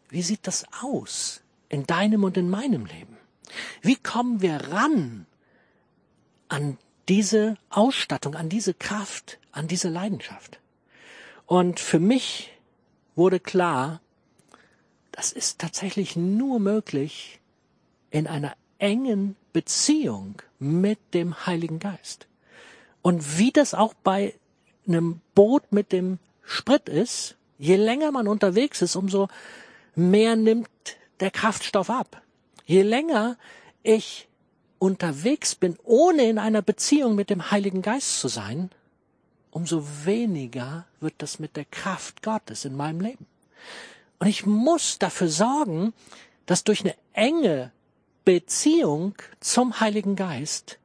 wie 0.08 0.22
sieht 0.22 0.46
das 0.46 0.64
aus 0.82 1.42
in 1.68 1.86
deinem 1.86 2.24
und 2.24 2.36
in 2.36 2.48
meinem 2.48 2.86
Leben? 2.86 3.16
Wie 3.82 3.96
kommen 3.96 4.40
wir 4.40 4.56
ran 4.56 5.26
an 6.48 6.78
diese 7.08 7.56
Ausstattung, 7.68 8.34
an 8.34 8.48
diese 8.48 8.74
Kraft, 8.74 9.38
an 9.52 9.66
diese 9.68 9.88
Leidenschaft? 9.88 10.60
Und 11.46 11.80
für 11.80 11.98
mich 11.98 12.52
wurde 13.16 13.40
klar, 13.40 14.00
das 15.14 15.30
ist 15.30 15.60
tatsächlich 15.60 16.16
nur 16.16 16.58
möglich 16.58 17.38
in 18.10 18.26
einer 18.26 18.56
engen 18.78 19.36
Beziehung 19.52 20.42
mit 20.58 20.98
dem 21.14 21.46
Heiligen 21.46 21.78
Geist. 21.78 22.26
Und 23.00 23.38
wie 23.38 23.52
das 23.52 23.74
auch 23.74 23.94
bei 23.94 24.34
einem 24.88 25.20
Boot 25.36 25.70
mit 25.70 25.92
dem 25.92 26.18
Sprit 26.42 26.88
ist, 26.88 27.36
je 27.58 27.76
länger 27.76 28.10
man 28.10 28.26
unterwegs 28.26 28.82
ist, 28.82 28.96
umso 28.96 29.28
mehr 29.94 30.34
nimmt 30.34 30.68
der 31.20 31.30
Kraftstoff 31.30 31.90
ab. 31.90 32.20
Je 32.66 32.82
länger 32.82 33.36
ich 33.84 34.26
unterwegs 34.80 35.54
bin, 35.54 35.78
ohne 35.84 36.28
in 36.28 36.38
einer 36.38 36.60
Beziehung 36.60 37.14
mit 37.14 37.30
dem 37.30 37.52
Heiligen 37.52 37.82
Geist 37.82 38.18
zu 38.18 38.26
sein, 38.26 38.70
umso 39.52 39.86
weniger 40.04 40.86
wird 40.98 41.14
das 41.18 41.38
mit 41.38 41.56
der 41.56 41.66
Kraft 41.66 42.22
Gottes 42.22 42.64
in 42.64 42.76
meinem 42.76 43.00
Leben. 43.00 43.26
Und 44.18 44.26
ich 44.26 44.46
muss 44.46 44.98
dafür 44.98 45.28
sorgen, 45.28 45.92
dass 46.46 46.64
durch 46.64 46.80
eine 46.80 46.94
enge 47.12 47.72
Beziehung 48.24 49.14
zum 49.40 49.80
Heiligen 49.80 50.16
Geist 50.16 50.78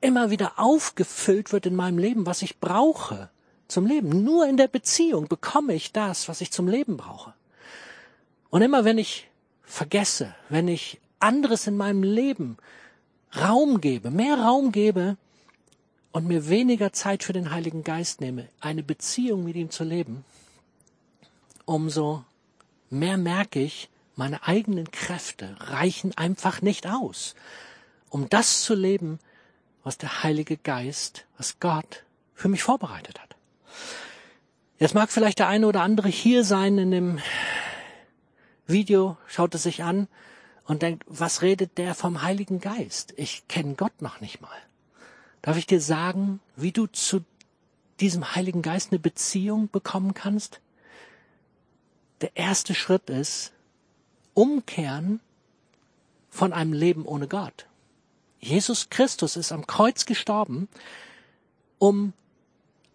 immer 0.00 0.30
wieder 0.30 0.58
aufgefüllt 0.58 1.52
wird 1.52 1.66
in 1.66 1.76
meinem 1.76 1.98
Leben, 1.98 2.26
was 2.26 2.42
ich 2.42 2.58
brauche 2.58 3.30
zum 3.68 3.86
Leben. 3.86 4.24
Nur 4.24 4.46
in 4.46 4.56
der 4.56 4.68
Beziehung 4.68 5.28
bekomme 5.28 5.74
ich 5.74 5.92
das, 5.92 6.28
was 6.28 6.40
ich 6.40 6.50
zum 6.50 6.68
Leben 6.68 6.96
brauche. 6.96 7.34
Und 8.50 8.62
immer 8.62 8.84
wenn 8.84 8.98
ich 8.98 9.28
vergesse, 9.62 10.34
wenn 10.48 10.68
ich 10.68 11.00
anderes 11.18 11.66
in 11.66 11.76
meinem 11.76 12.02
Leben 12.02 12.58
Raum 13.34 13.80
gebe, 13.80 14.10
mehr 14.10 14.38
Raum 14.38 14.72
gebe 14.72 15.16
und 16.12 16.26
mir 16.26 16.48
weniger 16.48 16.92
Zeit 16.92 17.22
für 17.22 17.32
den 17.32 17.50
Heiligen 17.50 17.84
Geist 17.84 18.20
nehme, 18.20 18.48
eine 18.60 18.82
Beziehung 18.82 19.44
mit 19.44 19.56
ihm 19.56 19.70
zu 19.70 19.84
leben, 19.84 20.24
umso 21.64 22.24
mehr 22.92 23.16
merke 23.16 23.60
ich, 23.60 23.90
meine 24.14 24.46
eigenen 24.46 24.90
Kräfte 24.90 25.56
reichen 25.58 26.16
einfach 26.16 26.60
nicht 26.62 26.86
aus, 26.86 27.34
um 28.10 28.28
das 28.28 28.62
zu 28.62 28.74
leben, 28.74 29.18
was 29.82 29.98
der 29.98 30.22
Heilige 30.22 30.56
Geist, 30.56 31.26
was 31.38 31.58
Gott 31.58 32.04
für 32.34 32.48
mich 32.48 32.62
vorbereitet 32.62 33.20
hat. 33.20 33.34
Jetzt 34.78 34.94
mag 34.94 35.10
vielleicht 35.10 35.38
der 35.38 35.48
eine 35.48 35.66
oder 35.66 35.82
andere 35.82 36.08
hier 36.08 36.44
sein 36.44 36.76
in 36.78 36.90
dem 36.90 37.18
Video, 38.66 39.16
schaut 39.26 39.54
es 39.54 39.62
sich 39.62 39.82
an 39.82 40.08
und 40.66 40.82
denkt, 40.82 41.04
was 41.06 41.42
redet 41.42 41.78
der 41.78 41.94
vom 41.94 42.22
Heiligen 42.22 42.60
Geist? 42.60 43.14
Ich 43.16 43.48
kenne 43.48 43.74
Gott 43.74 44.02
noch 44.02 44.20
nicht 44.20 44.40
mal. 44.40 44.50
Darf 45.40 45.56
ich 45.56 45.66
dir 45.66 45.80
sagen, 45.80 46.40
wie 46.56 46.72
du 46.72 46.86
zu 46.86 47.24
diesem 48.00 48.34
Heiligen 48.34 48.62
Geist 48.62 48.92
eine 48.92 48.98
Beziehung 48.98 49.68
bekommen 49.70 50.14
kannst? 50.14 50.60
Der 52.22 52.36
erste 52.36 52.74
Schritt 52.74 53.10
ist, 53.10 53.52
umkehren 54.32 55.20
von 56.30 56.52
einem 56.52 56.72
Leben 56.72 57.04
ohne 57.04 57.28
Gott. 57.28 57.66
Jesus 58.40 58.90
Christus 58.90 59.36
ist 59.36 59.52
am 59.52 59.66
Kreuz 59.66 60.06
gestorben, 60.06 60.68
um 61.78 62.12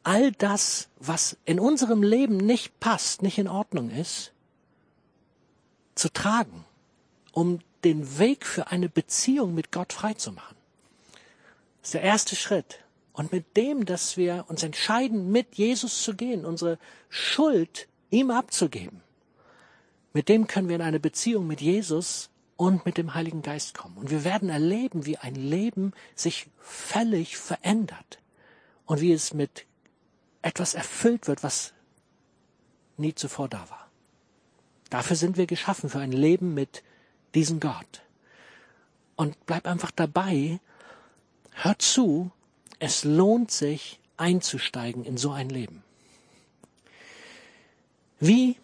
all 0.03 0.31
das, 0.31 0.87
was 0.99 1.37
in 1.45 1.59
unserem 1.59 2.03
Leben 2.03 2.37
nicht 2.37 2.79
passt, 2.79 3.21
nicht 3.21 3.37
in 3.37 3.47
Ordnung 3.47 3.89
ist, 3.89 4.31
zu 5.95 6.09
tragen, 6.09 6.65
um 7.33 7.59
den 7.83 8.17
Weg 8.19 8.45
für 8.45 8.67
eine 8.67 8.87
Beziehung 8.87 9.53
mit 9.53 9.71
Gott 9.71 9.93
freizumachen. 9.93 10.55
Das 11.81 11.89
ist 11.89 11.93
der 11.93 12.01
erste 12.01 12.35
Schritt. 12.35 12.79
Und 13.13 13.31
mit 13.31 13.57
dem, 13.57 13.85
dass 13.85 14.15
wir 14.15 14.45
uns 14.47 14.63
entscheiden, 14.63 15.31
mit 15.31 15.55
Jesus 15.55 16.03
zu 16.03 16.15
gehen, 16.15 16.45
unsere 16.45 16.77
Schuld 17.09 17.87
ihm 18.09 18.31
abzugeben, 18.31 19.01
mit 20.13 20.29
dem 20.29 20.47
können 20.47 20.69
wir 20.69 20.75
in 20.75 20.81
eine 20.81 20.99
Beziehung 20.99 21.47
mit 21.47 21.61
Jesus 21.61 22.29
und 22.55 22.85
mit 22.85 22.97
dem 22.97 23.13
Heiligen 23.13 23.41
Geist 23.41 23.75
kommen. 23.75 23.97
Und 23.97 24.09
wir 24.09 24.23
werden 24.23 24.49
erleben, 24.49 25.05
wie 25.05 25.17
ein 25.17 25.35
Leben 25.35 25.93
sich 26.15 26.47
völlig 26.59 27.37
verändert 27.37 28.19
und 28.85 28.99
wie 28.99 29.13
es 29.13 29.33
mit 29.33 29.65
etwas 30.41 30.73
erfüllt 30.73 31.27
wird, 31.27 31.43
was 31.43 31.73
nie 32.97 33.13
zuvor 33.13 33.47
da 33.47 33.69
war. 33.69 33.87
Dafür 34.89 35.15
sind 35.15 35.37
wir 35.37 35.45
geschaffen, 35.45 35.89
für 35.89 35.99
ein 35.99 36.11
Leben 36.11 36.53
mit 36.53 36.83
diesem 37.35 37.59
Gott. 37.59 38.01
Und 39.15 39.45
bleib 39.45 39.67
einfach 39.67 39.91
dabei, 39.91 40.59
hör 41.51 41.77
zu, 41.77 42.31
es 42.79 43.03
lohnt 43.03 43.51
sich 43.51 43.99
einzusteigen 44.15 45.03
in 45.03 45.17
so 45.17 45.31
ein 45.31 45.49
Leben. 45.49 45.83
Wie 48.19 48.57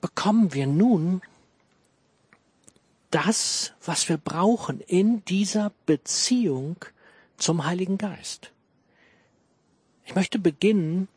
bekommen 0.00 0.54
wir 0.54 0.66
nun 0.66 1.22
das, 3.10 3.72
was 3.84 4.08
wir 4.08 4.16
brauchen 4.18 4.80
in 4.80 5.24
dieser 5.24 5.72
Beziehung 5.86 6.76
zum 7.36 7.64
Heiligen 7.64 7.98
Geist. 7.98 8.52
Ich 10.04 10.14
möchte 10.14 10.38
beginnen, 10.38 11.08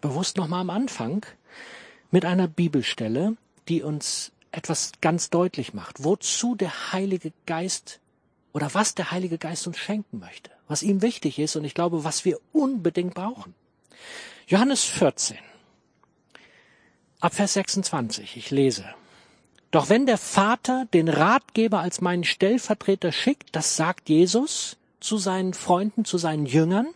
bewusst 0.00 0.36
nochmal 0.36 0.60
am 0.60 0.70
Anfang, 0.70 1.24
mit 2.10 2.24
einer 2.24 2.46
Bibelstelle, 2.46 3.36
die 3.68 3.82
uns 3.82 4.32
etwas 4.52 4.92
ganz 5.00 5.30
deutlich 5.30 5.74
macht, 5.74 6.04
wozu 6.04 6.54
der 6.54 6.92
Heilige 6.92 7.32
Geist 7.46 8.00
oder 8.52 8.72
was 8.72 8.94
der 8.94 9.10
Heilige 9.10 9.38
Geist 9.38 9.66
uns 9.66 9.78
schenken 9.78 10.20
möchte, 10.20 10.50
was 10.68 10.82
ihm 10.82 11.02
wichtig 11.02 11.38
ist 11.38 11.56
und 11.56 11.64
ich 11.64 11.74
glaube, 11.74 12.04
was 12.04 12.24
wir 12.24 12.38
unbedingt 12.52 13.14
brauchen. 13.14 13.54
Johannes 14.46 14.84
14, 14.84 15.38
ab 17.24 17.32
Vers 17.32 17.54
26, 17.54 18.36
ich 18.36 18.50
lese. 18.50 18.84
Doch 19.70 19.88
wenn 19.88 20.04
der 20.04 20.18
Vater 20.18 20.86
den 20.92 21.08
Ratgeber 21.08 21.80
als 21.80 22.02
meinen 22.02 22.22
Stellvertreter 22.22 23.12
schickt, 23.12 23.56
das 23.56 23.76
sagt 23.76 24.10
Jesus 24.10 24.76
zu 25.00 25.16
seinen 25.16 25.54
Freunden, 25.54 26.04
zu 26.04 26.18
seinen 26.18 26.44
Jüngern, 26.44 26.88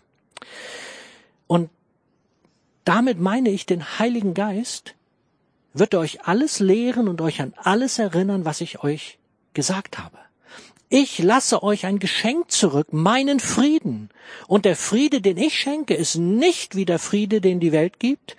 und 1.47 1.71
damit 2.85 3.19
meine 3.19 3.49
ich 3.49 3.65
den 3.65 3.99
Heiligen 3.99 4.35
Geist, 4.35 4.95
wird 5.73 5.95
er 5.95 6.01
euch 6.01 6.27
alles 6.27 6.61
lehren 6.61 7.09
und 7.09 7.23
euch 7.23 7.41
an 7.41 7.55
alles 7.57 7.99
erinnern, 7.99 8.45
was 8.45 8.61
ich 8.61 8.85
euch 8.85 9.17
gesagt 9.55 9.97
habe. 9.97 10.19
Ich 10.91 11.19
lasse 11.21 11.63
euch 11.63 11.87
ein 11.87 11.99
Geschenk 11.99 12.51
zurück, 12.51 12.93
meinen 12.93 13.41
Frieden. 13.41 14.11
Und 14.47 14.67
der 14.67 14.77
Friede, 14.77 15.23
den 15.23 15.39
ich 15.39 15.59
schenke, 15.59 15.95
ist 15.95 16.17
nicht 16.17 16.77
wie 16.77 16.85
der 16.85 16.99
Friede, 16.99 17.41
den 17.41 17.61
die 17.61 17.73
Welt 17.73 17.99
gibt. 17.99 18.37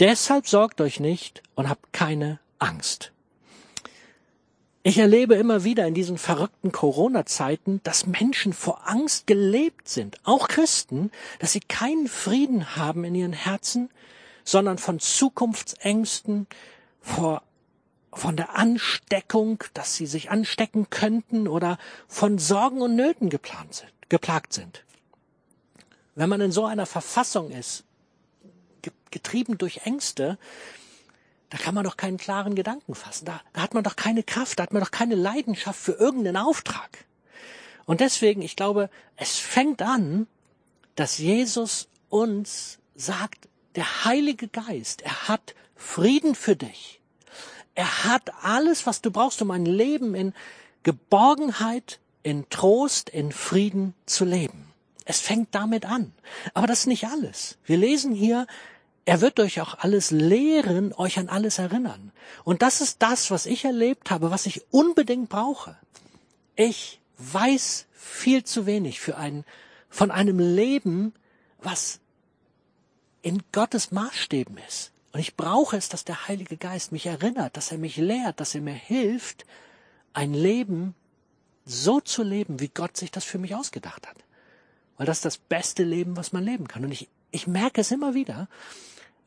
Deshalb 0.00 0.48
sorgt 0.48 0.80
euch 0.80 0.98
nicht 0.98 1.42
und 1.54 1.68
habt 1.68 1.92
keine 1.92 2.40
Angst. 2.58 3.12
Ich 4.82 4.98
erlebe 4.98 5.34
immer 5.36 5.64
wieder 5.64 5.86
in 5.86 5.94
diesen 5.94 6.18
verrückten 6.18 6.70
Corona-Zeiten, 6.70 7.80
dass 7.84 8.06
Menschen 8.06 8.52
vor 8.52 8.86
Angst 8.86 9.26
gelebt 9.26 9.88
sind, 9.88 10.18
auch 10.24 10.46
Christen, 10.48 11.10
dass 11.38 11.52
sie 11.52 11.60
keinen 11.60 12.06
Frieden 12.06 12.76
haben 12.76 13.04
in 13.04 13.14
ihren 13.14 13.32
Herzen, 13.32 13.88
sondern 14.44 14.76
von 14.76 15.00
Zukunftsängsten, 15.00 16.46
vor, 17.00 17.42
von 18.12 18.36
der 18.36 18.56
Ansteckung, 18.58 19.64
dass 19.72 19.94
sie 19.94 20.06
sich 20.06 20.30
anstecken 20.30 20.90
könnten 20.90 21.48
oder 21.48 21.78
von 22.06 22.38
Sorgen 22.38 22.82
und 22.82 22.94
Nöten 22.94 23.30
sind, 23.30 23.92
geplagt 24.10 24.52
sind. 24.52 24.84
Wenn 26.14 26.28
man 26.28 26.42
in 26.42 26.52
so 26.52 26.66
einer 26.66 26.84
Verfassung 26.84 27.50
ist, 27.50 27.84
getrieben 29.14 29.56
durch 29.56 29.86
Ängste, 29.86 30.36
da 31.48 31.56
kann 31.56 31.74
man 31.74 31.84
doch 31.84 31.96
keinen 31.96 32.18
klaren 32.18 32.54
Gedanken 32.54 32.94
fassen. 32.94 33.24
Da, 33.24 33.40
da 33.52 33.62
hat 33.62 33.72
man 33.72 33.84
doch 33.84 33.96
keine 33.96 34.22
Kraft, 34.22 34.58
da 34.58 34.64
hat 34.64 34.72
man 34.72 34.82
doch 34.82 34.90
keine 34.90 35.14
Leidenschaft 35.14 35.80
für 35.80 35.92
irgendeinen 35.92 36.36
Auftrag. 36.36 37.04
Und 37.86 38.00
deswegen, 38.00 38.42
ich 38.42 38.56
glaube, 38.56 38.90
es 39.16 39.38
fängt 39.38 39.80
an, 39.80 40.26
dass 40.96 41.18
Jesus 41.18 41.88
uns 42.08 42.78
sagt, 42.96 43.48
der 43.76 44.04
Heilige 44.04 44.48
Geist, 44.48 45.02
er 45.02 45.28
hat 45.28 45.54
Frieden 45.76 46.34
für 46.34 46.56
dich. 46.56 47.00
Er 47.74 48.04
hat 48.04 48.32
alles, 48.42 48.86
was 48.86 49.00
du 49.00 49.10
brauchst, 49.10 49.40
um 49.40 49.50
ein 49.50 49.66
Leben 49.66 50.14
in 50.14 50.32
Geborgenheit, 50.82 52.00
in 52.22 52.48
Trost, 52.50 53.10
in 53.10 53.32
Frieden 53.32 53.94
zu 54.06 54.24
leben. 54.24 54.72
Es 55.04 55.20
fängt 55.20 55.54
damit 55.54 55.84
an. 55.84 56.12
Aber 56.54 56.66
das 56.66 56.80
ist 56.80 56.86
nicht 56.86 57.06
alles. 57.06 57.58
Wir 57.64 57.76
lesen 57.76 58.14
hier, 58.14 58.46
er 59.06 59.20
wird 59.20 59.38
euch 59.38 59.60
auch 59.60 59.78
alles 59.78 60.10
lehren, 60.10 60.92
euch 60.94 61.18
an 61.18 61.28
alles 61.28 61.58
erinnern. 61.58 62.12
Und 62.42 62.62
das 62.62 62.80
ist 62.80 63.02
das, 63.02 63.30
was 63.30 63.46
ich 63.46 63.64
erlebt 63.64 64.10
habe, 64.10 64.30
was 64.30 64.46
ich 64.46 64.64
unbedingt 64.72 65.28
brauche. 65.28 65.76
Ich 66.56 67.00
weiß 67.18 67.86
viel 67.92 68.44
zu 68.44 68.66
wenig 68.66 69.00
für 69.00 69.16
ein, 69.16 69.44
von 69.90 70.10
einem 70.10 70.38
Leben, 70.38 71.12
was 71.58 72.00
in 73.22 73.42
Gottes 73.52 73.90
Maßstäben 73.90 74.58
ist. 74.68 74.92
Und 75.12 75.20
ich 75.20 75.36
brauche 75.36 75.76
es, 75.76 75.88
dass 75.88 76.04
der 76.04 76.26
Heilige 76.26 76.56
Geist 76.56 76.90
mich 76.90 77.06
erinnert, 77.06 77.56
dass 77.56 77.72
er 77.72 77.78
mich 77.78 77.96
lehrt, 77.96 78.40
dass 78.40 78.54
er 78.54 78.60
mir 78.60 78.74
hilft, 78.74 79.44
ein 80.12 80.34
Leben 80.34 80.94
so 81.64 82.00
zu 82.00 82.22
leben, 82.22 82.60
wie 82.60 82.68
Gott 82.68 82.96
sich 82.96 83.10
das 83.10 83.24
für 83.24 83.38
mich 83.38 83.54
ausgedacht 83.54 84.06
hat. 84.06 84.16
Weil 84.96 85.06
das 85.06 85.18
ist 85.18 85.24
das 85.24 85.38
beste 85.38 85.82
Leben, 85.82 86.16
was 86.16 86.32
man 86.32 86.44
leben 86.44 86.68
kann. 86.68 86.84
Und 86.84 86.92
ich, 86.92 87.08
ich 87.30 87.46
merke 87.46 87.80
es 87.80 87.90
immer 87.90 88.14
wieder, 88.14 88.48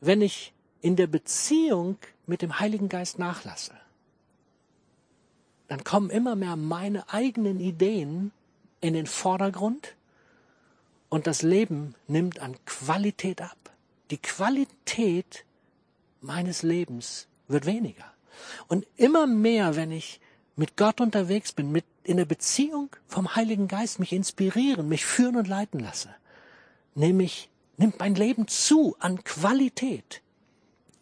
wenn 0.00 0.22
ich 0.22 0.52
in 0.80 0.96
der 0.96 1.06
Beziehung 1.06 1.98
mit 2.26 2.42
dem 2.42 2.60
Heiligen 2.60 2.88
Geist 2.88 3.18
nachlasse, 3.18 3.74
dann 5.68 5.84
kommen 5.84 6.10
immer 6.10 6.34
mehr 6.34 6.56
meine 6.56 7.08
eigenen 7.12 7.60
Ideen 7.60 8.32
in 8.80 8.94
den 8.94 9.06
Vordergrund 9.06 9.96
und 11.08 11.26
das 11.26 11.42
Leben 11.42 11.94
nimmt 12.06 12.40
an 12.40 12.56
Qualität 12.64 13.42
ab. 13.42 13.56
Die 14.10 14.18
Qualität 14.18 15.44
meines 16.20 16.62
Lebens 16.62 17.28
wird 17.48 17.66
weniger. 17.66 18.04
Und 18.68 18.86
immer 18.96 19.26
mehr, 19.26 19.76
wenn 19.76 19.90
ich 19.90 20.20
mit 20.56 20.76
Gott 20.76 21.00
unterwegs 21.00 21.52
bin, 21.52 21.70
mit 21.70 21.84
in 22.02 22.16
der 22.16 22.24
Beziehung 22.24 22.90
vom 23.06 23.36
Heiligen 23.36 23.68
Geist 23.68 23.98
mich 23.98 24.12
inspirieren, 24.12 24.88
mich 24.88 25.04
führen 25.04 25.36
und 25.36 25.48
leiten 25.48 25.80
lasse, 25.80 26.08
nehme 26.94 27.24
ich 27.24 27.50
nimmt 27.78 27.98
mein 27.98 28.14
Leben 28.14 28.46
zu 28.48 28.96
an 28.98 29.24
Qualität. 29.24 30.22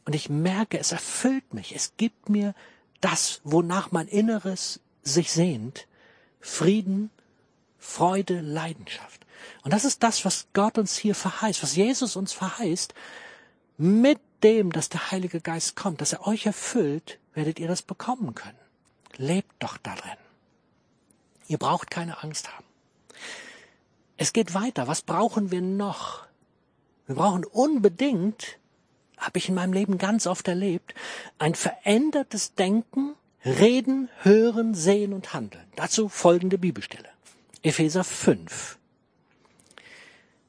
Und 0.05 0.15
ich 0.15 0.29
merke, 0.29 0.79
es 0.79 0.93
erfüllt 0.93 1.53
mich. 1.53 1.75
Es 1.75 1.95
gibt 1.97 2.29
mir 2.29 2.55
das, 3.01 3.41
wonach 3.43 3.91
mein 3.91 4.07
Inneres 4.07 4.81
sich 5.03 5.33
sehnt. 5.33 5.89
Frieden, 6.41 7.11
Freude, 7.79 8.41
Leidenschaft. 8.41 9.27
Und 9.63 9.73
das 9.73 9.85
ist 9.85 10.03
das, 10.03 10.25
was 10.25 10.47
Gott 10.53 10.79
uns 10.79 10.97
hier 10.97 11.15
verheißt, 11.15 11.63
was 11.63 11.75
Jesus 11.75 12.15
uns 12.15 12.33
verheißt. 12.33 12.95
Mit 13.79 14.21
dem, 14.43 14.71
dass 14.71 14.89
der 14.89 15.11
Heilige 15.11 15.41
Geist 15.41 15.77
kommt, 15.77 16.01
dass 16.01 16.13
er 16.13 16.27
euch 16.27 16.47
erfüllt, 16.47 17.19
werdet 17.35 17.59
ihr 17.59 17.69
das 17.69 17.83
bekommen 17.83 18.35
können. 18.35 18.59
Lebt 19.17 19.53
doch 19.59 19.77
darin. 19.79 20.19
Ihr 21.49 21.59
braucht 21.59 21.91
keine 21.91 22.23
Angst 22.23 22.53
haben. 22.53 22.65
Es 24.17 24.33
geht 24.33 24.55
weiter. 24.55 24.89
Was 24.89 25.03
brauchen 25.03 25.51
wir 25.51 25.61
noch? 25.61 26.27
Wir 27.07 27.15
brauchen 27.15 27.45
unbedingt, 27.45 28.59
habe 29.17 29.39
ich 29.39 29.49
in 29.49 29.55
meinem 29.55 29.73
Leben 29.73 29.99
ganz 29.99 30.27
oft 30.27 30.49
erlebt, 30.49 30.95
ein 31.39 31.55
verändertes 31.55 32.55
Denken, 32.55 33.15
Reden, 33.45 34.09
Hören, 34.23 34.75
Sehen 34.75 35.13
und 35.13 35.33
Handeln. 35.33 35.65
Dazu 35.77 36.09
folgende 36.09 36.59
Bibelstelle. 36.59 37.09
Epheser 37.63 38.03
5. 38.03 38.79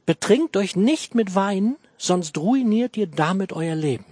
Betrinkt 0.05 0.57
euch 0.57 0.75
nicht 0.75 1.15
mit 1.15 1.35
Wein, 1.35 1.75
sonst 1.97 2.37
ruiniert 2.37 2.97
ihr 2.97 3.07
damit 3.07 3.53
euer 3.53 3.75
Leben. 3.75 4.05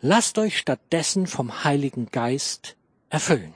Lasst 0.00 0.38
euch 0.38 0.58
stattdessen 0.58 1.26
vom 1.26 1.64
Heiligen 1.64 2.06
Geist 2.10 2.76
erfüllen. 3.10 3.54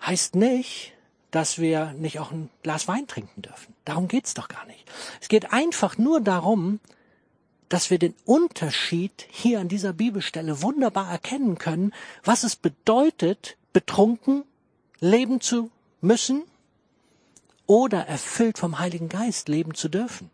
Heißt 0.00 0.34
nicht, 0.34 0.94
dass 1.30 1.58
wir 1.58 1.92
nicht 1.92 2.18
auch 2.18 2.30
ein 2.30 2.50
Glas 2.62 2.88
Wein 2.88 3.06
trinken 3.06 3.42
dürfen. 3.42 3.74
Darum 3.84 4.08
geht's 4.08 4.34
doch 4.34 4.48
gar 4.48 4.66
nicht. 4.66 4.84
Es 5.20 5.28
geht 5.28 5.52
einfach 5.52 5.98
nur 5.98 6.20
darum, 6.20 6.80
dass 7.68 7.90
wir 7.90 7.98
den 7.98 8.14
Unterschied 8.24 9.26
hier 9.30 9.60
an 9.60 9.68
dieser 9.68 9.92
Bibelstelle 9.92 10.60
wunderbar 10.60 11.10
erkennen 11.10 11.56
können, 11.56 11.92
was 12.24 12.42
es 12.42 12.56
bedeutet, 12.56 13.56
betrunken 13.72 14.44
leben 14.98 15.40
zu 15.40 15.70
müssen 16.00 16.42
oder 17.66 18.06
erfüllt 18.06 18.58
vom 18.58 18.80
Heiligen 18.80 19.08
Geist 19.08 19.48
leben 19.48 19.74
zu 19.74 19.88
dürfen. 19.88 20.30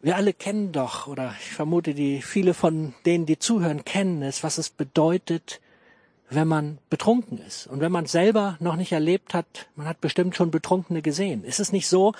Wir 0.00 0.16
alle 0.16 0.32
kennen 0.32 0.72
doch, 0.72 1.08
oder 1.08 1.34
ich 1.40 1.52
vermute, 1.52 1.92
die 1.92 2.22
viele 2.22 2.54
von 2.54 2.94
denen, 3.04 3.26
die 3.26 3.38
zuhören, 3.38 3.84
kennen 3.84 4.22
es, 4.22 4.42
was 4.42 4.56
es 4.56 4.70
bedeutet, 4.70 5.60
wenn 6.30 6.48
man 6.48 6.78
betrunken 6.88 7.38
ist. 7.46 7.66
Und 7.66 7.80
wenn 7.80 7.92
man 7.92 8.06
selber 8.06 8.56
noch 8.60 8.76
nicht 8.76 8.92
erlebt 8.92 9.34
hat, 9.34 9.66
man 9.74 9.86
hat 9.86 10.00
bestimmt 10.00 10.36
schon 10.36 10.50
Betrunkene 10.50 11.02
gesehen. 11.02 11.44
Ist 11.44 11.60
es 11.60 11.72
nicht 11.72 11.88
so, 11.88 12.14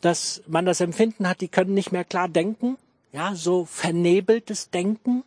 dass 0.00 0.42
man 0.46 0.64
das 0.64 0.80
Empfinden 0.80 1.28
hat, 1.28 1.40
die 1.40 1.48
können 1.48 1.74
nicht 1.74 1.92
mehr 1.92 2.04
klar 2.04 2.28
denken? 2.28 2.78
Ja, 3.12 3.34
so 3.34 3.64
vernebeltes 3.64 4.70
Denken? 4.70 5.24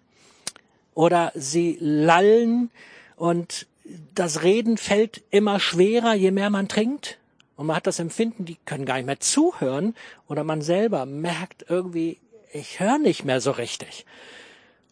Oder 0.93 1.31
sie 1.35 1.77
lallen 1.79 2.71
und 3.17 3.67
das 4.15 4.43
Reden 4.43 4.77
fällt 4.77 5.21
immer 5.29 5.59
schwerer, 5.59 6.13
je 6.13 6.31
mehr 6.31 6.49
man 6.49 6.67
trinkt? 6.67 7.17
Und 7.57 7.67
man 7.67 7.75
hat 7.75 7.87
das 7.87 7.99
Empfinden, 7.99 8.45
die 8.45 8.57
können 8.65 8.85
gar 8.85 8.95
nicht 8.95 9.05
mehr 9.05 9.19
zuhören. 9.19 9.95
Oder 10.27 10.43
man 10.43 10.61
selber 10.61 11.05
merkt 11.05 11.65
irgendwie, 11.67 12.17
ich 12.53 12.79
höre 12.79 12.97
nicht 12.97 13.25
mehr 13.25 13.41
so 13.41 13.51
richtig. 13.51 14.05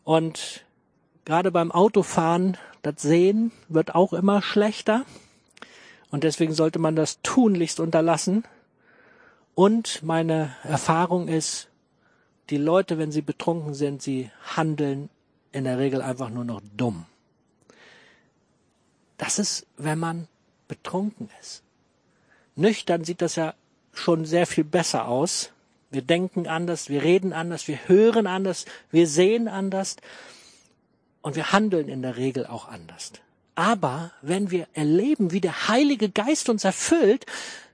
Und 0.04 0.64
gerade 1.30 1.52
beim 1.52 1.72
Autofahren 1.72 2.58
das 2.82 3.04
Sehen 3.04 3.52
wird 3.68 3.94
auch 3.94 4.14
immer 4.14 4.42
schlechter. 4.42 5.06
Und 6.10 6.24
deswegen 6.24 6.56
sollte 6.56 6.80
man 6.80 6.96
das 6.96 7.22
tunlichst 7.22 7.80
unterlassen. 7.80 8.46
Und 9.54 10.02
meine 10.02 10.56
Erfahrung 10.64 11.28
ist, 11.28 11.68
die 12.50 12.58
Leute, 12.58 12.98
wenn 12.98 13.12
sie 13.12 13.22
betrunken 13.22 13.76
sind, 13.76 14.02
sie 14.02 14.32
handeln 14.56 15.12
in 15.52 15.66
der 15.66 15.78
Regel 15.78 16.02
einfach 16.02 16.32
nur 16.32 16.46
noch 16.46 16.62
dumm. 16.76 17.06
Das 19.20 19.38
ist, 19.38 19.68
wenn 19.78 20.00
man 20.00 20.28
betrunken 20.68 21.30
ist. 21.42 21.62
Nüchtern 22.56 23.04
sieht 23.04 23.22
das 23.22 23.36
ja 23.36 23.54
schon 23.94 24.26
sehr 24.26 24.48
viel 24.48 24.64
besser 24.64 25.08
aus. 25.08 25.52
Wir 25.92 26.02
denken 26.02 26.48
anders, 26.48 26.90
wir 26.90 27.04
reden 27.04 27.34
anders, 27.34 27.68
wir 27.68 27.78
hören 27.88 28.26
anders, 28.26 28.66
wir 28.90 29.06
sehen 29.06 29.48
anders. 29.48 29.96
Und 31.22 31.36
wir 31.36 31.52
handeln 31.52 31.90
in 31.90 32.02
der 32.02 32.18
Regel 32.18 32.46
auch 32.46 32.68
anders. 32.68 33.12
Aber 33.56 34.12
wenn 34.22 34.52
wir 34.52 34.68
erleben, 34.74 35.32
wie 35.32 35.42
der 35.42 35.68
Heilige 35.68 36.10
Geist 36.10 36.48
uns 36.50 36.64
erfüllt, 36.64 37.26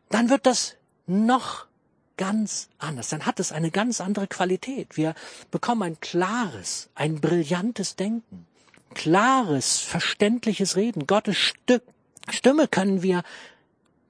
dann 0.09 0.29
wird 0.29 0.45
das 0.45 0.75
noch 1.05 1.67
ganz 2.17 2.69
anders. 2.79 3.09
Dann 3.09 3.25
hat 3.25 3.39
es 3.39 3.51
eine 3.51 3.71
ganz 3.71 4.01
andere 4.01 4.27
Qualität. 4.27 4.97
Wir 4.97 5.13
bekommen 5.51 5.83
ein 5.83 5.99
klares, 5.99 6.89
ein 6.95 7.21
brillantes 7.21 7.95
Denken, 7.95 8.47
klares, 8.93 9.79
verständliches 9.79 10.75
Reden. 10.75 11.05
Gottes 11.05 11.37
Stimme 12.29 12.67
können 12.67 13.03
wir 13.03 13.23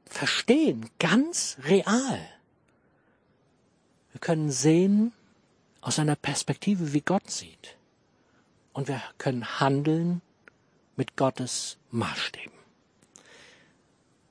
verstehen, 0.05 0.89
ganz 0.99 1.57
real. 1.65 2.19
Wir 4.11 4.21
können 4.21 4.49
sehen 4.49 5.11
aus 5.81 5.99
einer 5.99 6.15
Perspektive, 6.15 6.93
wie 6.93 7.01
Gott 7.01 7.29
sieht. 7.29 7.75
Und 8.75 8.89
wir 8.89 9.01
können 9.17 9.61
handeln 9.61 10.21
mit 10.97 11.15
Gottes 11.15 11.77
Maßstäben. 11.91 12.51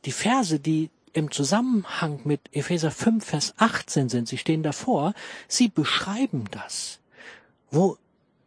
Die 0.04 0.12
Verse, 0.12 0.60
die 0.60 0.90
im 1.14 1.30
Zusammenhang 1.30 2.20
mit 2.24 2.40
Epheser 2.52 2.90
5, 2.90 3.24
Vers 3.24 3.54
18 3.56 4.10
sind, 4.10 4.28
sie 4.28 4.36
stehen 4.36 4.62
davor, 4.62 5.14
sie 5.48 5.68
beschreiben 5.68 6.44
das, 6.50 7.00
wo 7.70 7.96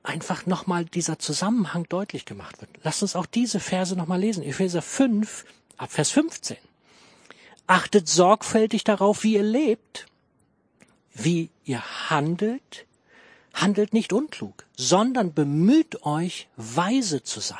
einfach 0.03 0.45
nochmal 0.45 0.85
dieser 0.85 1.17
Zusammenhang 1.17 1.87
deutlich 1.89 2.25
gemacht 2.25 2.61
wird. 2.61 2.69
Lasst 2.83 3.01
uns 3.01 3.15
auch 3.15 3.25
diese 3.25 3.59
Verse 3.59 3.95
nochmal 3.95 4.19
lesen. 4.19 4.43
Epheser 4.43 4.83
5, 4.83 5.45
ab 5.77 5.91
Vers 5.91 6.11
15. 6.11 6.57
Achtet 7.65 8.07
sorgfältig 8.07 8.83
darauf, 8.83 9.23
wie 9.23 9.33
ihr 9.33 9.43
lebt, 9.43 10.05
wie 11.15 11.49
ihr 11.65 11.81
handelt, 12.11 12.85
handelt 13.61 13.93
nicht 13.93 14.13
unklug, 14.13 14.65
sondern 14.75 15.33
bemüht 15.33 16.03
euch, 16.03 16.47
weise 16.55 17.23
zu 17.23 17.39
sein. 17.39 17.57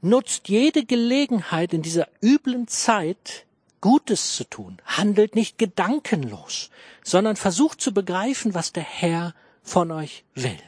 Nutzt 0.00 0.48
jede 0.48 0.84
Gelegenheit 0.84 1.72
in 1.72 1.82
dieser 1.82 2.08
üblen 2.22 2.66
Zeit, 2.68 3.46
Gutes 3.80 4.36
zu 4.36 4.44
tun. 4.44 4.78
Handelt 4.84 5.34
nicht 5.34 5.58
gedankenlos, 5.58 6.70
sondern 7.02 7.36
versucht 7.36 7.80
zu 7.80 7.92
begreifen, 7.92 8.54
was 8.54 8.72
der 8.72 8.84
Herr 8.84 9.34
von 9.62 9.90
euch 9.90 10.24
will. 10.34 10.58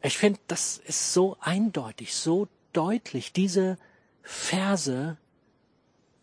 Ich 0.00 0.16
finde, 0.16 0.40
das 0.48 0.78
ist 0.84 1.12
so 1.12 1.36
eindeutig, 1.40 2.14
so 2.14 2.48
deutlich, 2.72 3.32
diese 3.32 3.78
Verse, 4.22 5.16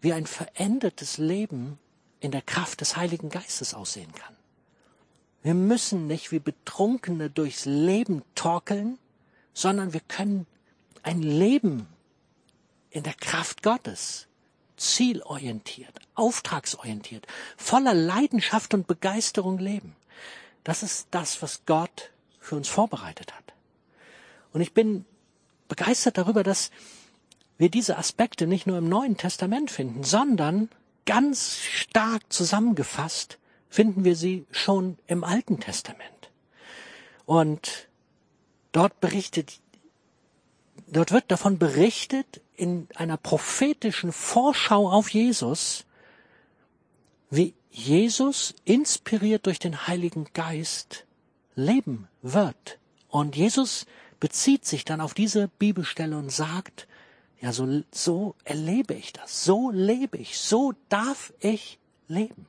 wie 0.01 0.13
ein 0.13 0.25
verändertes 0.25 1.17
Leben 1.17 1.77
in 2.19 2.31
der 2.31 2.41
Kraft 2.41 2.81
des 2.81 2.97
Heiligen 2.97 3.29
Geistes 3.29 3.73
aussehen 3.73 4.11
kann. 4.13 4.35
Wir 5.41 5.54
müssen 5.54 6.08
nicht 6.08 6.32
wie 6.32 6.39
Betrunkene 6.39 7.30
durchs 7.30 7.65
Leben 7.65 8.23
torkeln, 8.36 8.97
sondern 9.54 9.93
wir 9.93 10.02
können 10.02 10.47
ein 11.04 11.21
Leben 11.21 11.88
in 12.89 13.04
der 13.04 13.13
Kraft 13.13 13.63
Gottes 13.63 14.28
zielorientiert, 14.75 15.99
auftragsorientiert, 16.15 17.28
voller 17.58 17.93
Leidenschaft 17.93 18.73
und 18.73 18.88
Begeisterung 18.88 19.60
leben. 19.60 19.95
Das 20.63 20.84
ist 20.84 21.08
das, 21.12 21.41
was 21.41 21.65
Gott 21.65 22.12
für 22.39 22.56
uns 22.56 22.67
vorbereitet 22.67 23.34
hat. 23.34 23.54
Und 24.54 24.62
ich 24.62 24.73
bin 24.73 25.06
begeistert 25.67 26.17
darüber, 26.17 26.43
dass 26.43 26.71
wir 27.58 27.69
diese 27.69 27.97
Aspekte 27.97 28.47
nicht 28.47 28.67
nur 28.67 28.78
im 28.78 28.89
Neuen 28.89 29.17
Testament 29.17 29.71
finden, 29.71 30.04
sondern 30.04 30.69
ganz 31.06 31.58
stark 31.58 32.21
zusammengefasst 32.32 33.38
finden 33.69 34.03
wir 34.03 34.15
sie 34.15 34.45
schon 34.51 34.97
im 35.08 35.23
Alten 35.23 35.60
Testament. 35.60 36.32
Und 37.25 37.88
dort 38.71 38.99
berichtet, 38.99 39.60
dort 40.88 41.12
wird 41.12 41.25
davon 41.32 41.60
berichtet, 41.60 42.41
in 42.55 42.88
einer 42.95 43.17
prophetischen 43.17 44.12
Vorschau 44.12 44.89
auf 44.89 45.10
Jesus, 45.10 45.86
wie 47.29 47.53
Jesus, 47.71 48.55
inspiriert 48.65 49.45
durch 49.45 49.60
den 49.60 49.88
Heiligen 49.88 50.25
Geist, 50.34 51.05
leben 51.55 52.08
wird. 52.21 52.79
Und 53.08 53.36
Jesus 53.36 53.86
bezieht 54.19 54.65
sich 54.65 54.84
dann 54.84 54.99
auf 54.99 55.13
diese 55.13 55.47
Bibelstelle 55.47 56.17
und 56.17 56.32
sagt, 56.32 56.88
ja, 57.39 57.53
so, 57.53 57.84
so 57.91 58.36
erlebe 58.43 58.93
ich 58.93 59.13
das, 59.13 59.45
so 59.45 59.71
lebe 59.71 60.17
ich, 60.17 60.38
so 60.39 60.73
darf 60.89 61.32
ich 61.39 61.79
leben. 62.08 62.47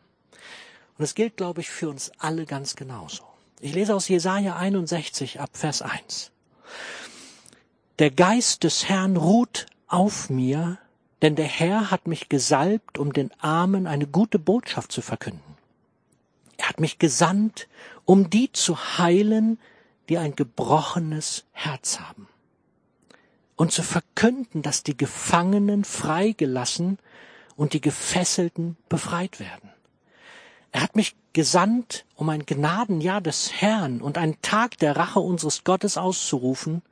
Und 1.01 1.05
es 1.05 1.15
gilt, 1.15 1.39
glaube 1.39 1.63
ich, 1.63 1.71
für 1.71 1.89
uns 1.89 2.13
alle 2.19 2.45
ganz 2.45 2.77
genauso. 2.77 3.23
Ich 3.59 3.73
lese 3.73 3.95
aus 3.95 4.07
Jesaja 4.09 4.57
61 4.57 5.41
ab 5.41 5.49
Vers 5.55 5.81
1. 5.81 6.31
Der 7.99 8.11
Geist 8.11 8.65
des 8.65 8.87
Herrn 8.87 9.17
ruht 9.17 9.65
auf 9.87 10.29
mir, 10.29 10.77
denn 11.23 11.37
der 11.37 11.47
Herr 11.47 11.91
hat 11.91 12.07
mich 12.07 12.29
gesalbt, 12.29 12.99
um 12.99 13.15
den 13.15 13.31
Armen 13.41 13.87
eine 13.87 14.07
gute 14.07 14.39
Botschaft 14.39 14.93
zu 14.93 15.01
verkünden. 15.01 15.57
Er 16.59 16.69
hat 16.69 16.81
mich 16.81 16.99
gesandt, 16.99 17.67
um 18.05 18.29
die 18.29 18.53
zu 18.53 18.99
heilen, 18.99 19.59
die 20.11 20.19
ein 20.19 20.37
gebrochenes 20.37 21.47
Herz 21.53 21.99
haben, 21.99 22.29
und 23.57 23.73
zu 23.73 23.83
verkünden, 23.83 24.61
dass 24.61 24.83
die 24.83 24.99
Gefangenen 24.99 25.85
freigelassen 25.85 26.99
und 27.57 27.73
die 27.73 27.81
Gefesselten 27.81 28.77
befreit 28.91 29.41
werden. 29.41 29.70
Er 30.73 30.83
hat 30.83 30.97
mich 30.97 31.17
gesandt, 31.33 32.05
um 32.15 32.29
ein 32.29 32.47
Gnadenjahr 32.47 33.21
des 33.21 33.53
Herrn 33.61 34.01
und 34.01 34.19
einen 34.19 34.41
Tag 34.43 34.79
der 34.79 34.97
Rache 34.97 35.21
unseres 35.21 35.65
Gottes 35.65 35.97
auszurufen 35.97 36.83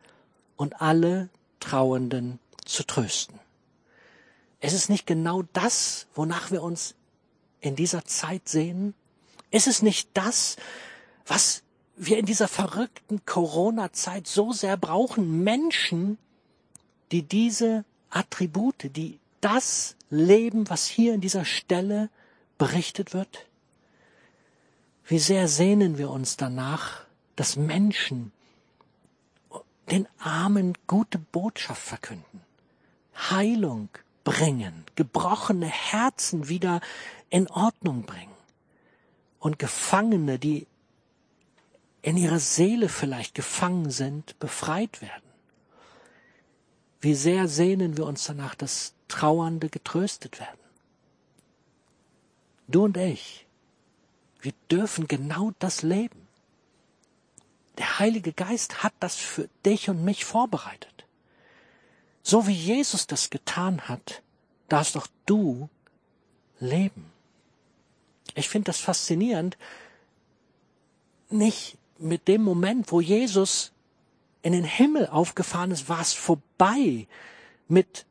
und 0.57 0.81
alle 0.81 1.29
Trauenden 1.61 2.38
zu 2.64 2.85
trösten. 2.85 3.38
Es 4.61 4.73
ist 4.73 4.91
nicht 4.91 5.07
genau 5.07 5.43
das, 5.53 6.07
wonach 6.14 6.51
wir 6.51 6.62
uns 6.62 6.97
in 7.61 7.77
dieser 7.77 8.05
Zeit 8.05 8.49
sehen? 8.49 8.95
Ist 9.51 9.67
es 9.67 9.83
nicht 9.83 10.09
das, 10.14 10.57
was 11.27 11.62
wir 11.97 12.19
in 12.19 12.27
dieser 12.27 12.49
verrückten 12.49 13.25
Corona-Zeit 13.25 14.27
so 14.27 14.53
sehr 14.53 14.77
brauchen? 14.77 15.43
Menschen, 15.43 16.19
die 17.11 17.23
diese 17.23 17.85
Attribute, 18.11 18.97
die 18.97 19.19
das 19.41 19.97
leben, 20.11 20.69
was 20.69 20.87
hier 20.87 21.14
in 21.14 21.21
dieser 21.21 21.45
Stelle 21.45 22.11
berichtet 22.57 23.14
wird? 23.14 23.48
Wie 25.09 25.18
sehr 25.18 25.49
sehnen 25.49 25.97
wir 25.97 26.11
uns 26.11 26.37
danach, 26.37 27.07
dass 27.35 27.57
Menschen 27.57 28.31
den 29.90 30.07
Armen 30.18 30.75
gute 30.87 31.18
Botschaft 31.18 31.81
verkünden. 31.81 32.42
Heilung 33.16 33.88
bringen, 34.23 34.85
gebrochene 34.97 35.66
Herzen 35.66 36.51
wieder 36.51 36.83
in 37.31 37.49
Ordnung 37.49 38.03
bringen 38.03 38.37
und 39.38 39.59
Gefangene, 39.59 40.38
die 40.38 40.66
in 42.03 42.18
ihrer 42.18 42.38
Seele 42.38 42.90
vielleicht 42.90 43.35
gefangen 43.35 43.90
sind, 43.90 44.38
befreit 44.38 45.01
werden. 45.01 45.23
Wie 47.01 47.14
sehr 47.14 47.49
sehnen 47.49 47.97
wir 47.97 48.05
uns 48.05 48.25
danach, 48.25 48.55
dass 48.55 48.92
Trauernde 49.09 49.71
getröstet 49.71 50.38
werden. 50.38 50.61
Du 52.66 52.85
und 52.85 52.99
ich, 52.99 53.48
wir 54.40 54.53
dürfen 54.70 55.09
genau 55.09 55.53
das 55.59 55.83
leben. 55.83 56.29
Der 57.79 57.98
Heilige 57.98 58.33
Geist 58.33 58.83
hat 58.83 58.92
das 59.01 59.16
für 59.16 59.48
dich 59.64 59.88
und 59.88 60.05
mich 60.05 60.24
vorbereitet. 60.24 61.07
So 62.22 62.46
wie 62.46 62.53
Jesus 62.55 63.07
das 63.07 63.31
getan 63.31 63.88
hat, 63.88 64.22
darfst 64.68 64.96
doch 64.96 65.07
du 65.27 65.68
leben. 66.61 67.11
Ich 68.35 68.48
finde 68.48 68.66
das 68.66 68.81
faszinierend, 68.81 69.57
nicht 71.31 71.79
mit 71.98 72.29
dem 72.29 72.42
Moment, 72.42 72.92
wo 72.92 73.01
Jesus 73.01 73.72
in 74.42 74.53
den 74.53 74.64
Himmel 74.64 75.07
aufgefahren 75.09 75.70
ist, 75.70 75.88
war 75.88 76.01
es 76.01 76.14
vorbei 76.14 77.07
mit 77.66 78.07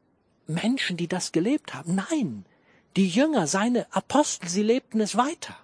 Menschen, 0.45 0.97
die 0.97 1.07
das 1.07 1.31
gelebt 1.31 1.73
haben. 1.73 1.95
Nein, 1.95 2.45
die 2.95 3.07
Jünger, 3.07 3.47
seine 3.47 3.91
Apostel, 3.93 4.49
sie 4.49 4.63
lebten 4.63 5.01
es 5.01 5.15
weiter. 5.15 5.57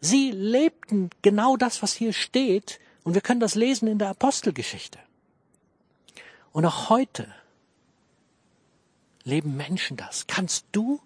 Sie 0.00 0.30
lebten 0.30 1.10
genau 1.22 1.56
das, 1.56 1.82
was 1.82 1.94
hier 1.94 2.12
steht, 2.12 2.80
und 3.04 3.14
wir 3.14 3.20
können 3.20 3.40
das 3.40 3.54
lesen 3.54 3.88
in 3.88 3.98
der 3.98 4.08
Apostelgeschichte. 4.08 4.98
Und 6.52 6.64
auch 6.64 6.90
heute 6.90 7.32
leben 9.24 9.56
Menschen 9.56 9.96
das? 9.96 10.26
Kannst 10.26 10.66
du 10.72 11.00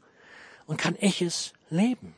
und 0.67 0.77
kann 0.77 0.97
ich 1.01 1.23
es 1.23 1.53
leben? 1.71 2.15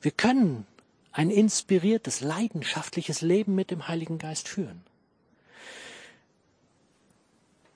Wir 0.00 0.12
können 0.12 0.66
ein 1.12 1.30
inspiriertes, 1.30 2.20
leidenschaftliches 2.20 3.22
Leben 3.22 3.54
mit 3.54 3.70
dem 3.70 3.88
Heiligen 3.88 4.18
Geist 4.18 4.48
führen. 4.48 4.84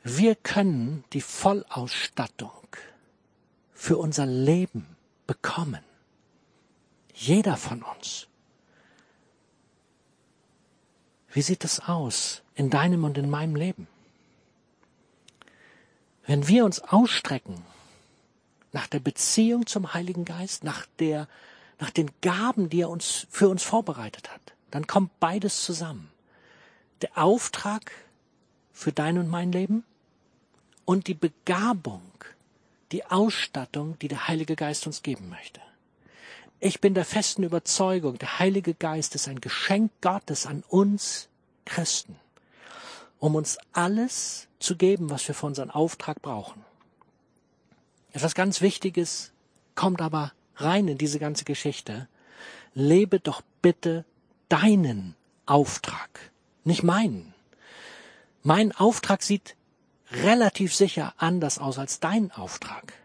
Wir 0.02 0.34
können 0.34 1.04
die 1.12 1.20
Vollausstattung 1.20 2.68
für 3.74 3.96
unser 3.96 4.26
Leben 4.26 4.86
bekommen. 5.26 5.84
Jeder 7.20 7.58
von 7.58 7.82
uns. 7.82 8.28
Wie 11.30 11.42
sieht 11.42 11.64
es 11.64 11.80
aus 11.80 12.40
in 12.54 12.70
deinem 12.70 13.04
und 13.04 13.18
in 13.18 13.28
meinem 13.28 13.56
Leben? 13.56 13.88
Wenn 16.24 16.48
wir 16.48 16.64
uns 16.64 16.80
ausstrecken 16.80 17.62
nach 18.72 18.86
der 18.86 19.00
Beziehung 19.00 19.66
zum 19.66 19.92
Heiligen 19.92 20.24
Geist, 20.24 20.64
nach 20.64 20.86
der, 20.98 21.28
nach 21.78 21.90
den 21.90 22.10
Gaben, 22.22 22.70
die 22.70 22.80
er 22.80 22.88
uns, 22.88 23.26
für 23.28 23.50
uns 23.50 23.62
vorbereitet 23.62 24.32
hat, 24.32 24.54
dann 24.70 24.86
kommt 24.86 25.20
beides 25.20 25.62
zusammen. 25.62 26.10
Der 27.02 27.18
Auftrag 27.18 27.92
für 28.72 28.92
dein 28.92 29.18
und 29.18 29.28
mein 29.28 29.52
Leben 29.52 29.84
und 30.86 31.06
die 31.06 31.14
Begabung, 31.14 32.10
die 32.92 33.04
Ausstattung, 33.04 33.98
die 33.98 34.08
der 34.08 34.26
Heilige 34.26 34.56
Geist 34.56 34.86
uns 34.86 35.02
geben 35.02 35.28
möchte. 35.28 35.60
Ich 36.62 36.82
bin 36.82 36.92
der 36.92 37.06
festen 37.06 37.42
Überzeugung, 37.42 38.18
der 38.18 38.38
Heilige 38.38 38.74
Geist 38.74 39.14
ist 39.14 39.28
ein 39.28 39.40
Geschenk 39.40 39.90
Gottes 40.02 40.44
an 40.44 40.62
uns 40.68 41.30
Christen, 41.64 42.16
um 43.18 43.34
uns 43.34 43.56
alles 43.72 44.46
zu 44.58 44.76
geben, 44.76 45.08
was 45.08 45.26
wir 45.26 45.34
für 45.34 45.46
unseren 45.46 45.70
Auftrag 45.70 46.20
brauchen. 46.20 46.62
Etwas 48.12 48.34
ganz 48.34 48.60
Wichtiges 48.60 49.32
kommt 49.74 50.02
aber 50.02 50.32
rein 50.56 50.86
in 50.86 50.98
diese 50.98 51.18
ganze 51.18 51.46
Geschichte. 51.46 52.08
Lebe 52.74 53.20
doch 53.20 53.40
bitte 53.62 54.04
deinen 54.50 55.16
Auftrag, 55.46 56.30
nicht 56.64 56.82
meinen. 56.82 57.32
Mein 58.42 58.72
Auftrag 58.72 59.22
sieht 59.22 59.56
relativ 60.12 60.74
sicher 60.74 61.14
anders 61.16 61.58
aus 61.58 61.78
als 61.78 62.00
dein 62.00 62.30
Auftrag. 62.32 62.99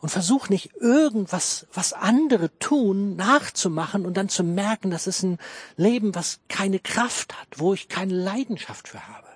Und 0.00 0.10
versuch 0.10 0.48
nicht 0.48 0.74
irgendwas, 0.76 1.66
was 1.72 1.92
andere 1.92 2.56
tun, 2.58 3.16
nachzumachen 3.16 4.04
und 4.04 4.16
dann 4.16 4.28
zu 4.28 4.44
merken, 4.44 4.90
das 4.90 5.06
ist 5.06 5.22
ein 5.22 5.38
Leben, 5.76 6.14
was 6.14 6.40
keine 6.48 6.78
Kraft 6.78 7.34
hat, 7.38 7.48
wo 7.56 7.74
ich 7.74 7.88
keine 7.88 8.14
Leidenschaft 8.14 8.88
für 8.88 9.06
habe. 9.08 9.26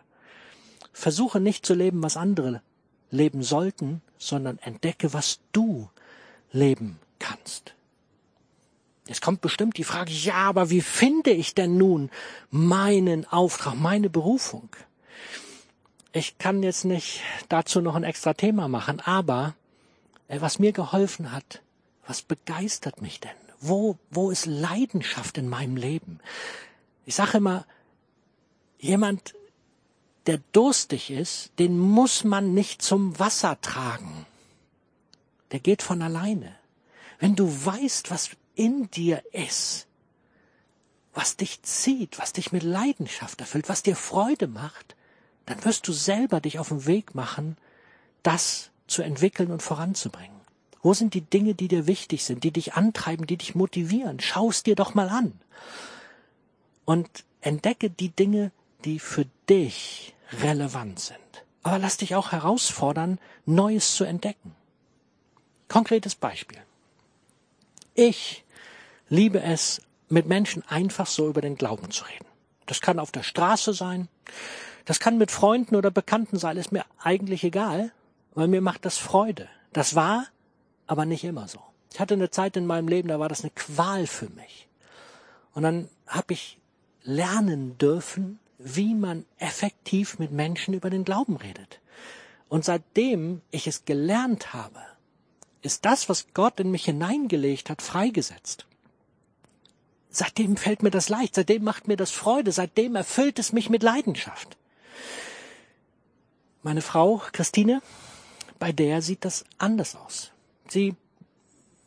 Versuche 0.93 1.41
nicht 1.41 1.65
zu 1.65 1.75
leben, 1.75 2.03
was 2.03 2.17
andere 2.17 2.63
leben 3.11 3.43
sollten, 3.43 4.03
sondern 4.19 4.59
entdecke, 4.59 5.13
was 5.13 5.41
du 5.53 5.89
leben 6.53 6.99
kannst. 7.19 7.75
Es 9.07 9.21
kommt 9.21 9.41
bestimmt 9.41 9.77
die 9.77 9.85
Frage, 9.85 10.13
ja, 10.13 10.35
aber 10.35 10.71
wie 10.71 10.83
finde 10.83 11.31
ich 11.31 11.55
denn 11.55 11.77
nun 11.77 12.11
meinen 12.51 13.27
Auftrag, 13.27 13.75
meine 13.75 14.09
Berufung? 14.09 14.69
Ich 16.13 16.39
kann 16.39 16.63
jetzt 16.63 16.85
nicht 16.85 17.21
dazu 17.49 17.81
noch 17.81 17.95
ein 17.95 18.05
extra 18.05 18.35
Thema 18.35 18.69
machen, 18.69 19.01
aber 19.01 19.55
was 20.39 20.59
mir 20.59 20.73
geholfen 20.73 21.33
hat, 21.33 21.63
was 22.07 22.23
begeistert 22.23 23.03
mich 23.03 23.21
denn? 23.21 23.31
Wo, 23.61 23.99
wo 24.11 24.31
ist 24.31 24.47
Leidenschaft 24.47 25.37
in 25.39 25.49
meinem 25.49 25.77
Leben? 25.77 26.21
Ich 27.05 27.17
sage 27.17 27.39
immer, 27.39 27.67
jemand, 28.79 29.35
der 30.27 30.39
durstig 30.53 31.11
ist, 31.11 31.51
den 31.59 31.79
muss 31.79 32.25
man 32.25 32.55
nicht 32.55 32.83
zum 32.83 33.19
Wasser 33.19 33.61
tragen. 33.61 34.27
Der 35.51 35.61
geht 35.61 35.83
von 35.83 36.03
alleine. 36.03 36.55
Wenn 37.19 37.35
du 37.37 37.49
weißt, 37.49 38.11
was 38.11 38.31
in 38.55 38.91
dir 38.91 39.23
ist, 39.33 39.87
was 41.13 41.37
dich 41.37 41.63
zieht, 41.63 42.19
was 42.19 42.33
dich 42.33 42.53
mit 42.53 42.63
Leidenschaft 42.63 43.41
erfüllt, 43.41 43.69
was 43.69 43.83
dir 43.83 43.97
Freude 43.97 44.47
macht, 44.47 44.95
dann 45.47 45.65
wirst 45.65 45.89
du 45.89 45.93
selber 45.93 46.41
dich 46.41 46.59
auf 46.59 46.69
den 46.69 46.87
Weg 46.87 47.15
machen, 47.15 47.57
das 48.23 48.71
zu 48.91 49.03
entwickeln 49.03 49.51
und 49.51 49.63
voranzubringen. 49.63 50.41
Wo 50.83 50.95
sind 50.95 51.15
die 51.15 51.21
Dinge, 51.21 51.55
die 51.55 51.69
dir 51.69 51.87
wichtig 51.87 52.25
sind, 52.25 52.43
die 52.43 52.53
dich 52.53 52.75
antreiben, 52.75 53.27
die 53.27 53.37
dich 53.37 53.55
motivieren? 53.55 54.21
Schau 54.21 54.49
es 54.49 54.63
dir 54.63 54.75
doch 54.75 54.95
mal 54.95 55.09
an. 55.09 55.39
Und 56.85 57.09
entdecke 57.41 57.91
die 57.91 58.09
Dinge, 58.09 58.51
die 58.85 58.99
für 58.99 59.27
dich 59.49 60.15
relevant 60.43 60.99
sind. 61.01 61.19
Aber 61.63 61.79
lass 61.79 61.99
dich 61.99 62.15
auch 62.15 62.33
herausfordern, 62.33 63.19
Neues 63.45 63.95
zu 63.95 64.05
entdecken. 64.05 64.55
Konkretes 65.69 66.15
Beispiel. 66.15 66.59
Ich 67.95 68.45
liebe 69.09 69.43
es, 69.43 69.83
mit 70.09 70.27
Menschen 70.27 70.67
einfach 70.67 71.07
so 71.07 71.29
über 71.29 71.41
den 71.41 71.57
Glauben 71.57 71.91
zu 71.91 72.05
reden. 72.05 72.27
Das 72.67 72.81
kann 72.81 72.99
auf 72.99 73.13
der 73.13 73.23
Straße 73.23 73.73
sein, 73.75 74.09
das 74.85 74.99
kann 74.99 75.19
mit 75.19 75.31
Freunden 75.31 75.77
oder 75.77 75.91
Bekannten 75.91 76.39
sein, 76.39 76.57
ist 76.57 76.73
mir 76.73 76.85
eigentlich 76.99 77.45
egal, 77.45 77.93
weil 78.41 78.49
mir 78.49 78.63
macht 78.63 78.87
das 78.87 78.97
Freude. 78.97 79.51
Das 79.75 79.95
war 79.95 80.27
aber 80.87 81.05
nicht 81.05 81.25
immer 81.25 81.47
so. 81.47 81.61
Ich 81.93 82.01
hatte 82.01 82.15
eine 82.15 82.31
Zeit 82.31 82.57
in 82.57 82.65
meinem 82.65 82.89
Leben, 82.89 83.09
da 83.09 83.21
war 83.21 83.29
das 83.29 83.43
eine 83.43 83.51
Qual 83.51 84.07
für 84.07 84.31
mich. 84.31 84.67
Und 85.53 85.63
dann 85.63 85.91
habe 86.07 86.33
ich 86.33 86.59
lernen 87.03 87.77
dürfen, 87.77 88.39
wie 88.57 88.95
man 88.95 89.27
effektiv 89.37 90.19
mit 90.19 90.33
Menschen 90.33 90.73
über 90.73 90.89
den 90.89 91.05
Glauben 91.05 91.37
redet. 91.37 91.81
Und 92.49 92.65
seitdem 92.65 93.43
ich 93.51 93.67
es 93.67 93.85
gelernt 93.85 94.55
habe, 94.55 94.81
ist 95.61 95.85
das, 95.85 96.09
was 96.09 96.29
Gott 96.33 96.61
in 96.61 96.71
mich 96.71 96.87
hineingelegt 96.87 97.69
hat, 97.69 97.83
freigesetzt. 97.83 98.65
Seitdem 100.09 100.57
fällt 100.57 100.83
mir 100.83 100.91
das 100.91 101.11
leicht, 101.11 101.35
seitdem 101.35 101.63
macht 101.63 101.89
mir 101.89 101.99
das 101.99 102.11
Freude, 102.11 102.53
seitdem 102.53 102.97
erfüllt 102.97 103.39
es 103.39 103.53
mich 103.53 103.69
mit 103.69 103.83
Leidenschaft. 103.83 104.57
Meine 106.63 106.81
Frau 106.81 107.21
Christine, 107.33 107.83
bei 108.61 108.71
der 108.71 109.03
sieht 109.03 109.25
das 109.25 109.45
anders 109.59 109.97
aus. 109.97 110.31
Sie, 110.69 110.95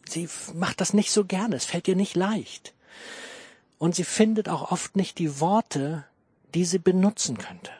sie 0.09 0.27
macht 0.53 0.81
das 0.81 0.93
nicht 0.93 1.11
so 1.11 1.23
gerne, 1.23 1.55
es 1.55 1.63
fällt 1.63 1.87
ihr 1.87 1.95
nicht 1.95 2.17
leicht. 2.17 2.73
Und 3.77 3.95
sie 3.95 4.03
findet 4.03 4.49
auch 4.49 4.71
oft 4.71 4.97
nicht 4.97 5.19
die 5.19 5.39
Worte, 5.39 6.03
die 6.53 6.65
sie 6.65 6.79
benutzen 6.79 7.37
könnte. 7.37 7.71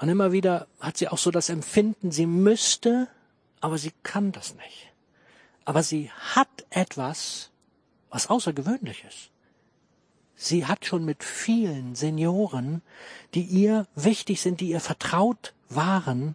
Und 0.00 0.08
immer 0.08 0.32
wieder 0.32 0.66
hat 0.80 0.96
sie 0.96 1.08
auch 1.08 1.18
so 1.18 1.30
das 1.30 1.48
Empfinden, 1.48 2.10
sie 2.10 2.26
müsste, 2.26 3.08
aber 3.60 3.78
sie 3.78 3.92
kann 4.02 4.32
das 4.32 4.56
nicht. 4.56 4.92
Aber 5.64 5.82
sie 5.82 6.10
hat 6.10 6.66
etwas, 6.70 7.50
was 8.10 8.28
außergewöhnlich 8.28 9.04
ist. 9.06 9.30
Sie 10.34 10.66
hat 10.66 10.86
schon 10.86 11.04
mit 11.04 11.22
vielen 11.22 11.94
Senioren, 11.94 12.82
die 13.34 13.44
ihr 13.44 13.86
wichtig 13.94 14.40
sind, 14.40 14.60
die 14.60 14.70
ihr 14.70 14.80
vertraut 14.80 15.54
waren, 15.68 16.34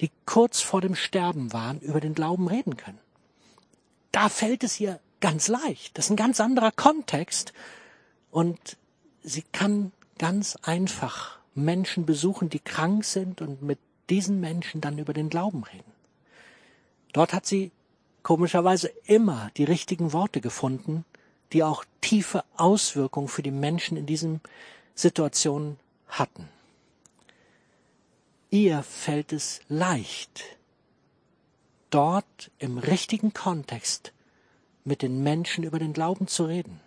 die 0.00 0.10
kurz 0.26 0.60
vor 0.60 0.80
dem 0.80 0.94
Sterben 0.94 1.52
waren, 1.52 1.80
über 1.80 2.00
den 2.00 2.14
Glauben 2.14 2.48
reden 2.48 2.76
können. 2.76 2.98
Da 4.12 4.28
fällt 4.28 4.64
es 4.64 4.78
ihr 4.80 5.00
ganz 5.20 5.48
leicht. 5.48 5.98
Das 5.98 6.06
ist 6.06 6.10
ein 6.10 6.16
ganz 6.16 6.40
anderer 6.40 6.72
Kontext. 6.72 7.52
Und 8.30 8.76
sie 9.22 9.42
kann 9.52 9.92
ganz 10.18 10.56
einfach 10.62 11.38
Menschen 11.54 12.06
besuchen, 12.06 12.48
die 12.48 12.60
krank 12.60 13.04
sind 13.04 13.40
und 13.40 13.62
mit 13.62 13.78
diesen 14.10 14.40
Menschen 14.40 14.80
dann 14.80 14.98
über 14.98 15.12
den 15.12 15.28
Glauben 15.28 15.64
reden. 15.64 15.92
Dort 17.12 17.32
hat 17.32 17.46
sie 17.46 17.72
komischerweise 18.22 18.88
immer 19.04 19.50
die 19.56 19.64
richtigen 19.64 20.12
Worte 20.12 20.40
gefunden, 20.40 21.04
die 21.52 21.62
auch 21.62 21.84
tiefe 22.00 22.44
Auswirkungen 22.56 23.28
für 23.28 23.42
die 23.42 23.50
Menschen 23.50 23.96
in 23.96 24.06
diesen 24.06 24.40
Situationen 24.94 25.78
hatten. 26.08 26.48
Ihr 28.50 28.82
fällt 28.82 29.34
es 29.34 29.60
leicht, 29.68 30.42
dort 31.90 32.50
im 32.58 32.78
richtigen 32.78 33.34
Kontext 33.34 34.14
mit 34.84 35.02
den 35.02 35.22
Menschen 35.22 35.64
über 35.64 35.78
den 35.78 35.92
Glauben 35.92 36.28
zu 36.28 36.46
reden. 36.46 36.80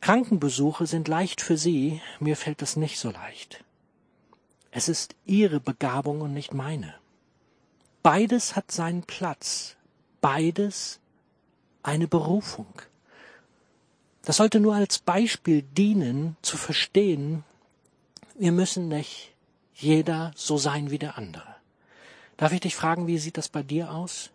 Krankenbesuche 0.00 0.88
sind 0.88 1.06
leicht 1.06 1.40
für 1.40 1.56
Sie, 1.56 2.00
mir 2.18 2.36
fällt 2.36 2.60
das 2.60 2.74
nicht 2.74 2.98
so 2.98 3.10
leicht. 3.10 3.62
Es 4.72 4.88
ist 4.88 5.14
Ihre 5.26 5.60
Begabung 5.60 6.22
und 6.22 6.32
nicht 6.32 6.54
meine. 6.54 6.94
Beides 8.02 8.56
hat 8.56 8.72
seinen 8.72 9.02
Platz, 9.02 9.76
beides 10.20 10.98
eine 11.84 12.08
Berufung. 12.08 12.82
Das 14.22 14.38
sollte 14.38 14.58
nur 14.58 14.74
als 14.74 14.98
Beispiel 14.98 15.62
dienen, 15.62 16.36
zu 16.42 16.56
verstehen, 16.56 17.44
wir 18.36 18.52
müssen 18.52 18.88
nicht 18.88 19.29
jeder 19.82 20.32
so 20.34 20.58
sein 20.58 20.90
wie 20.90 20.98
der 20.98 21.16
andere. 21.16 21.56
Darf 22.36 22.52
ich 22.52 22.60
dich 22.60 22.74
fragen, 22.74 23.06
wie 23.06 23.18
sieht 23.18 23.36
das 23.36 23.48
bei 23.48 23.62
dir 23.62 23.92
aus? 23.92 24.30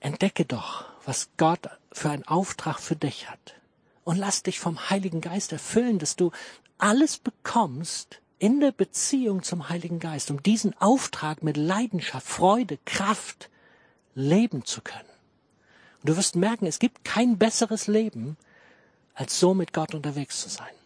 Entdecke 0.00 0.44
doch, 0.44 0.84
was 1.04 1.30
Gott 1.36 1.68
für 1.92 2.10
einen 2.10 2.26
Auftrag 2.26 2.78
für 2.78 2.96
dich 2.96 3.30
hat. 3.30 3.54
Und 4.04 4.16
lass 4.16 4.42
dich 4.42 4.58
vom 4.58 4.90
Heiligen 4.90 5.20
Geist 5.20 5.52
erfüllen, 5.52 5.98
dass 5.98 6.16
du 6.16 6.30
alles 6.78 7.18
bekommst 7.18 8.20
in 8.38 8.60
der 8.60 8.72
Beziehung 8.72 9.42
zum 9.42 9.68
Heiligen 9.68 9.98
Geist, 9.98 10.30
um 10.30 10.42
diesen 10.42 10.78
Auftrag 10.80 11.42
mit 11.42 11.56
Leidenschaft, 11.56 12.26
Freude, 12.26 12.78
Kraft 12.84 13.50
leben 14.14 14.64
zu 14.64 14.80
können. 14.80 15.08
Und 16.00 16.10
du 16.10 16.16
wirst 16.16 16.36
merken, 16.36 16.66
es 16.66 16.78
gibt 16.78 17.04
kein 17.04 17.38
besseres 17.38 17.86
Leben, 17.86 18.36
als 19.14 19.40
so 19.40 19.54
mit 19.54 19.72
Gott 19.72 19.94
unterwegs 19.94 20.40
zu 20.40 20.48
sein. 20.48 20.77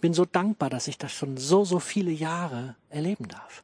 Bin 0.00 0.14
so 0.14 0.24
dankbar, 0.24 0.70
dass 0.70 0.88
ich 0.88 0.98
das 0.98 1.12
schon 1.12 1.36
so, 1.36 1.64
so 1.64 1.78
viele 1.78 2.10
Jahre 2.10 2.76
erleben 2.88 3.28
darf. 3.28 3.62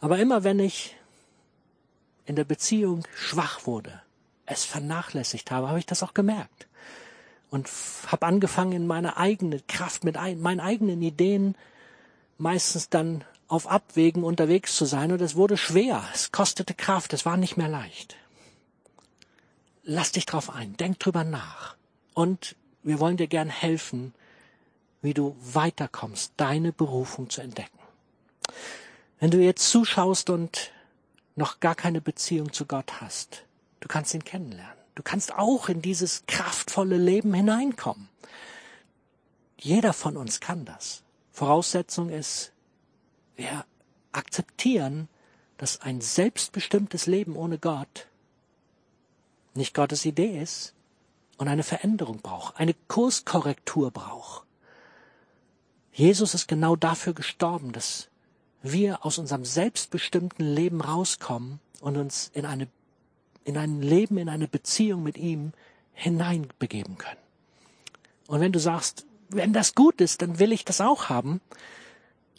Aber 0.00 0.18
immer 0.18 0.44
wenn 0.44 0.60
ich 0.60 0.96
in 2.26 2.36
der 2.36 2.44
Beziehung 2.44 3.04
schwach 3.14 3.66
wurde, 3.66 4.02
es 4.46 4.64
vernachlässigt 4.64 5.50
habe, 5.50 5.68
habe 5.68 5.78
ich 5.78 5.86
das 5.86 6.02
auch 6.02 6.14
gemerkt. 6.14 6.68
und 7.50 7.68
habe 8.06 8.26
angefangen 8.26 8.72
in 8.72 8.86
meine 8.86 9.16
eigene 9.16 9.60
Kraft 9.60 10.04
mit 10.04 10.16
ein, 10.16 10.40
meinen 10.40 10.60
eigenen 10.60 11.02
Ideen 11.02 11.54
meistens 12.36 12.88
dann 12.88 13.24
auf 13.48 13.66
Abwägen 13.66 14.24
unterwegs 14.24 14.76
zu 14.76 14.84
sein 14.84 15.10
und 15.12 15.22
es 15.22 15.34
wurde 15.34 15.56
schwer, 15.56 16.04
es 16.14 16.30
kostete 16.32 16.74
Kraft, 16.74 17.12
es 17.14 17.24
war 17.24 17.36
nicht 17.36 17.56
mehr 17.56 17.68
leicht. 17.68 18.16
Lass 19.82 20.12
dich 20.12 20.26
drauf 20.26 20.50
ein, 20.50 20.76
denk 20.76 20.98
drüber 20.98 21.24
nach 21.24 21.76
und 22.12 22.56
wir 22.82 23.00
wollen 23.00 23.16
dir 23.16 23.26
gern 23.26 23.48
helfen, 23.48 24.12
wie 25.02 25.14
du 25.14 25.36
weiterkommst, 25.40 26.32
deine 26.36 26.72
Berufung 26.72 27.30
zu 27.30 27.40
entdecken. 27.40 27.78
Wenn 29.20 29.30
du 29.30 29.38
jetzt 29.38 29.68
zuschaust 29.68 30.30
und 30.30 30.72
noch 31.36 31.60
gar 31.60 31.74
keine 31.74 32.00
Beziehung 32.00 32.52
zu 32.52 32.66
Gott 32.66 33.00
hast, 33.00 33.44
du 33.80 33.88
kannst 33.88 34.14
ihn 34.14 34.24
kennenlernen. 34.24 34.76
Du 34.94 35.02
kannst 35.02 35.32
auch 35.34 35.68
in 35.68 35.80
dieses 35.80 36.24
kraftvolle 36.26 36.96
Leben 36.96 37.32
hineinkommen. 37.32 38.08
Jeder 39.60 39.92
von 39.92 40.16
uns 40.16 40.40
kann 40.40 40.64
das. 40.64 41.02
Voraussetzung 41.30 42.10
ist, 42.10 42.52
wir 43.36 43.64
akzeptieren, 44.10 45.08
dass 45.56 45.80
ein 45.80 46.00
selbstbestimmtes 46.00 47.06
Leben 47.06 47.36
ohne 47.36 47.58
Gott 47.58 48.08
nicht 49.54 49.74
Gottes 49.74 50.04
Idee 50.04 50.40
ist 50.40 50.74
und 51.36 51.48
eine 51.48 51.62
Veränderung 51.62 52.18
braucht, 52.20 52.56
eine 52.56 52.74
Kurskorrektur 52.88 53.90
braucht. 53.90 54.47
Jesus 55.98 56.32
ist 56.32 56.46
genau 56.46 56.76
dafür 56.76 57.12
gestorben, 57.12 57.72
dass 57.72 58.06
wir 58.62 59.04
aus 59.04 59.18
unserem 59.18 59.44
selbstbestimmten 59.44 60.46
Leben 60.46 60.80
rauskommen 60.80 61.58
und 61.80 61.96
uns 61.96 62.30
in 62.34 62.46
eine 62.46 62.68
in 63.44 63.56
ein 63.56 63.82
Leben, 63.82 64.16
in 64.16 64.28
eine 64.28 64.46
Beziehung 64.46 65.02
mit 65.02 65.18
ihm 65.18 65.52
hineinbegeben 65.94 66.98
können. 66.98 67.20
Und 68.28 68.40
wenn 68.40 68.52
du 68.52 68.60
sagst, 68.60 69.06
wenn 69.28 69.52
das 69.52 69.74
gut 69.74 70.00
ist, 70.00 70.22
dann 70.22 70.38
will 70.38 70.52
ich 70.52 70.64
das 70.64 70.80
auch 70.80 71.08
haben, 71.08 71.40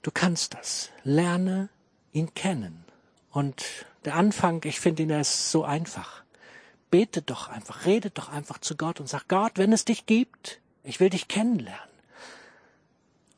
du 0.04 0.12
kannst 0.12 0.54
das. 0.54 0.90
Lerne 1.04 1.68
ihn 2.14 2.34
kennen. 2.36 2.86
Und 3.30 3.66
der 4.06 4.16
Anfang, 4.16 4.62
ich 4.64 4.80
finde 4.80 5.04
ihn, 5.04 5.10
er 5.10 5.20
ist 5.20 5.52
so 5.52 5.66
einfach. 5.66 6.24
Bete 6.92 7.22
doch 7.24 7.50
einfach, 7.50 7.86
rede 7.86 8.10
doch 8.10 8.30
einfach 8.30 8.60
zu 8.60 8.78
Gott 8.78 9.02
und 9.02 9.10
sag, 9.10 9.28
Gott, 9.28 9.54
wenn 9.56 9.74
es 9.74 9.84
dich 9.84 10.06
gibt, 10.06 10.62
ich 10.84 11.02
will 11.02 11.10
dich 11.10 11.28
kennenlernen. 11.28 11.89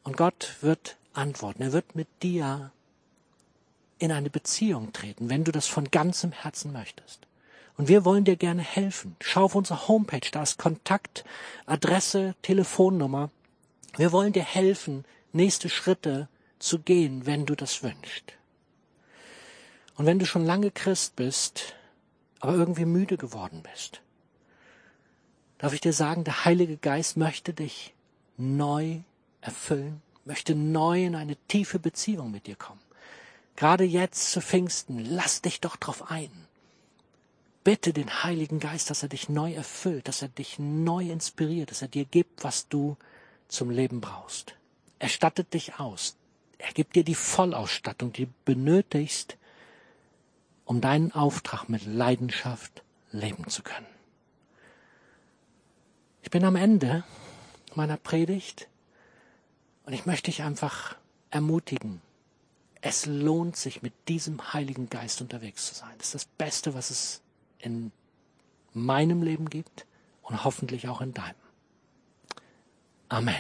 Und 0.04 0.18
Gott 0.18 0.58
wird 0.62 0.98
antworten. 1.14 1.62
Er 1.62 1.74
wird 1.74 1.96
mit 1.96 2.08
dir 2.24 2.72
in 4.00 4.12
eine 4.12 4.30
Beziehung 4.30 4.94
treten, 4.94 5.30
wenn 5.30 5.44
du 5.44 5.52
das 5.52 5.68
von 5.68 5.92
ganzem 5.92 6.32
Herzen 6.32 6.72
möchtest. 6.72 7.28
Und 7.78 7.88
wir 7.88 8.04
wollen 8.04 8.26
dir 8.26 8.36
gerne 8.36 8.62
helfen. 8.62 9.16
Schau 9.22 9.44
auf 9.44 9.56
unsere 9.56 9.88
Homepage, 9.88 10.30
da 10.32 10.44
ist 10.44 10.58
Kontakt, 10.58 11.24
Adresse, 11.66 12.36
Telefonnummer. 12.42 13.30
Wir 13.98 14.12
wollen 14.12 14.34
dir 14.34 14.44
helfen, 14.44 15.06
nächste 15.34 15.70
Schritte 15.70 16.28
zu 16.60 16.80
gehen, 16.80 17.26
wenn 17.26 17.46
du 17.46 17.56
das 17.56 17.84
wünschst. 17.84 18.34
Und 19.96 20.06
wenn 20.06 20.20
du 20.20 20.26
schon 20.26 20.46
lange 20.46 20.72
Christ 20.72 21.16
bist, 21.16 21.76
aber 22.40 22.56
irgendwie 22.56 22.86
müde 22.86 23.18
geworden 23.18 23.64
bist, 23.64 24.02
darf 25.60 25.74
ich 25.74 25.82
dir 25.82 25.94
sagen, 25.94 26.24
der 26.24 26.46
Heilige 26.46 26.78
Geist 26.78 27.18
möchte 27.18 27.54
dich 27.54 27.94
neu 28.38 29.02
erfüllen, 29.42 30.02
möchte 30.26 30.56
neu 30.56 31.06
in 31.06 31.16
eine 31.16 31.36
tiefe 31.48 31.80
Beziehung 31.80 32.32
mit 32.32 32.48
dir 32.48 32.56
kommen. 32.56 32.82
Gerade 33.56 33.84
jetzt 33.84 34.32
zu 34.32 34.42
Pfingsten, 34.42 35.00
lass 35.00 35.42
dich 35.42 35.62
doch 35.62 35.76
drauf 35.76 36.10
ein. 36.10 36.32
Bitte 37.64 37.94
den 37.94 38.24
Heiligen 38.24 38.60
Geist, 38.60 38.90
dass 38.90 39.04
er 39.04 39.10
dich 39.10 39.30
neu 39.30 39.54
erfüllt, 39.54 40.08
dass 40.08 40.22
er 40.22 40.30
dich 40.30 40.58
neu 40.58 41.10
inspiriert, 41.10 41.70
dass 41.70 41.82
er 41.82 41.88
dir 41.88 42.06
gibt, 42.06 42.44
was 42.44 42.68
du 42.68 42.98
zum 43.48 43.70
Leben 43.70 44.02
brauchst. 44.02 44.56
Er 44.98 45.10
stattet 45.10 45.54
dich 45.54 45.80
aus. 45.80 46.16
Er 46.58 46.72
gibt 46.74 46.96
dir 46.96 47.04
die 47.04 47.16
Vollausstattung, 47.16 48.14
die 48.14 48.26
du 48.26 48.34
benötigst, 48.46 49.38
um 50.66 50.82
deinen 50.82 51.12
Auftrag 51.12 51.70
mit 51.70 51.86
Leidenschaft 51.86 52.84
leben 53.12 53.48
zu 53.50 53.62
können. 53.62 53.88
Ich 56.24 56.32
bin 56.32 56.46
am 56.46 56.56
Ende 56.56 57.04
meiner 57.76 57.98
Predigt 57.98 58.68
und 59.92 59.96
ich 59.96 60.06
möchte 60.06 60.32
dich 60.32 60.42
einfach 60.42 60.96
ermutigen. 61.32 62.00
Es 62.80 63.08
lohnt 63.08 63.58
sich, 63.58 63.82
mit 63.82 63.92
diesem 64.08 64.54
Heiligen 64.54 64.90
Geist 64.90 65.20
unterwegs 65.20 65.68
zu 65.68 65.76
sein. 65.76 65.92
Das 65.98 66.08
ist 66.08 66.16
das 66.16 66.26
Beste, 66.26 66.74
was 66.74 66.92
es 66.92 67.22
in 67.60 67.92
meinem 68.72 69.22
Leben 69.22 69.50
gibt 69.50 69.86
und 70.22 70.46
hoffentlich 70.46 70.88
auch 70.88 71.02
in 71.02 71.14
deinem. 71.14 71.36
Amen. 73.10 73.36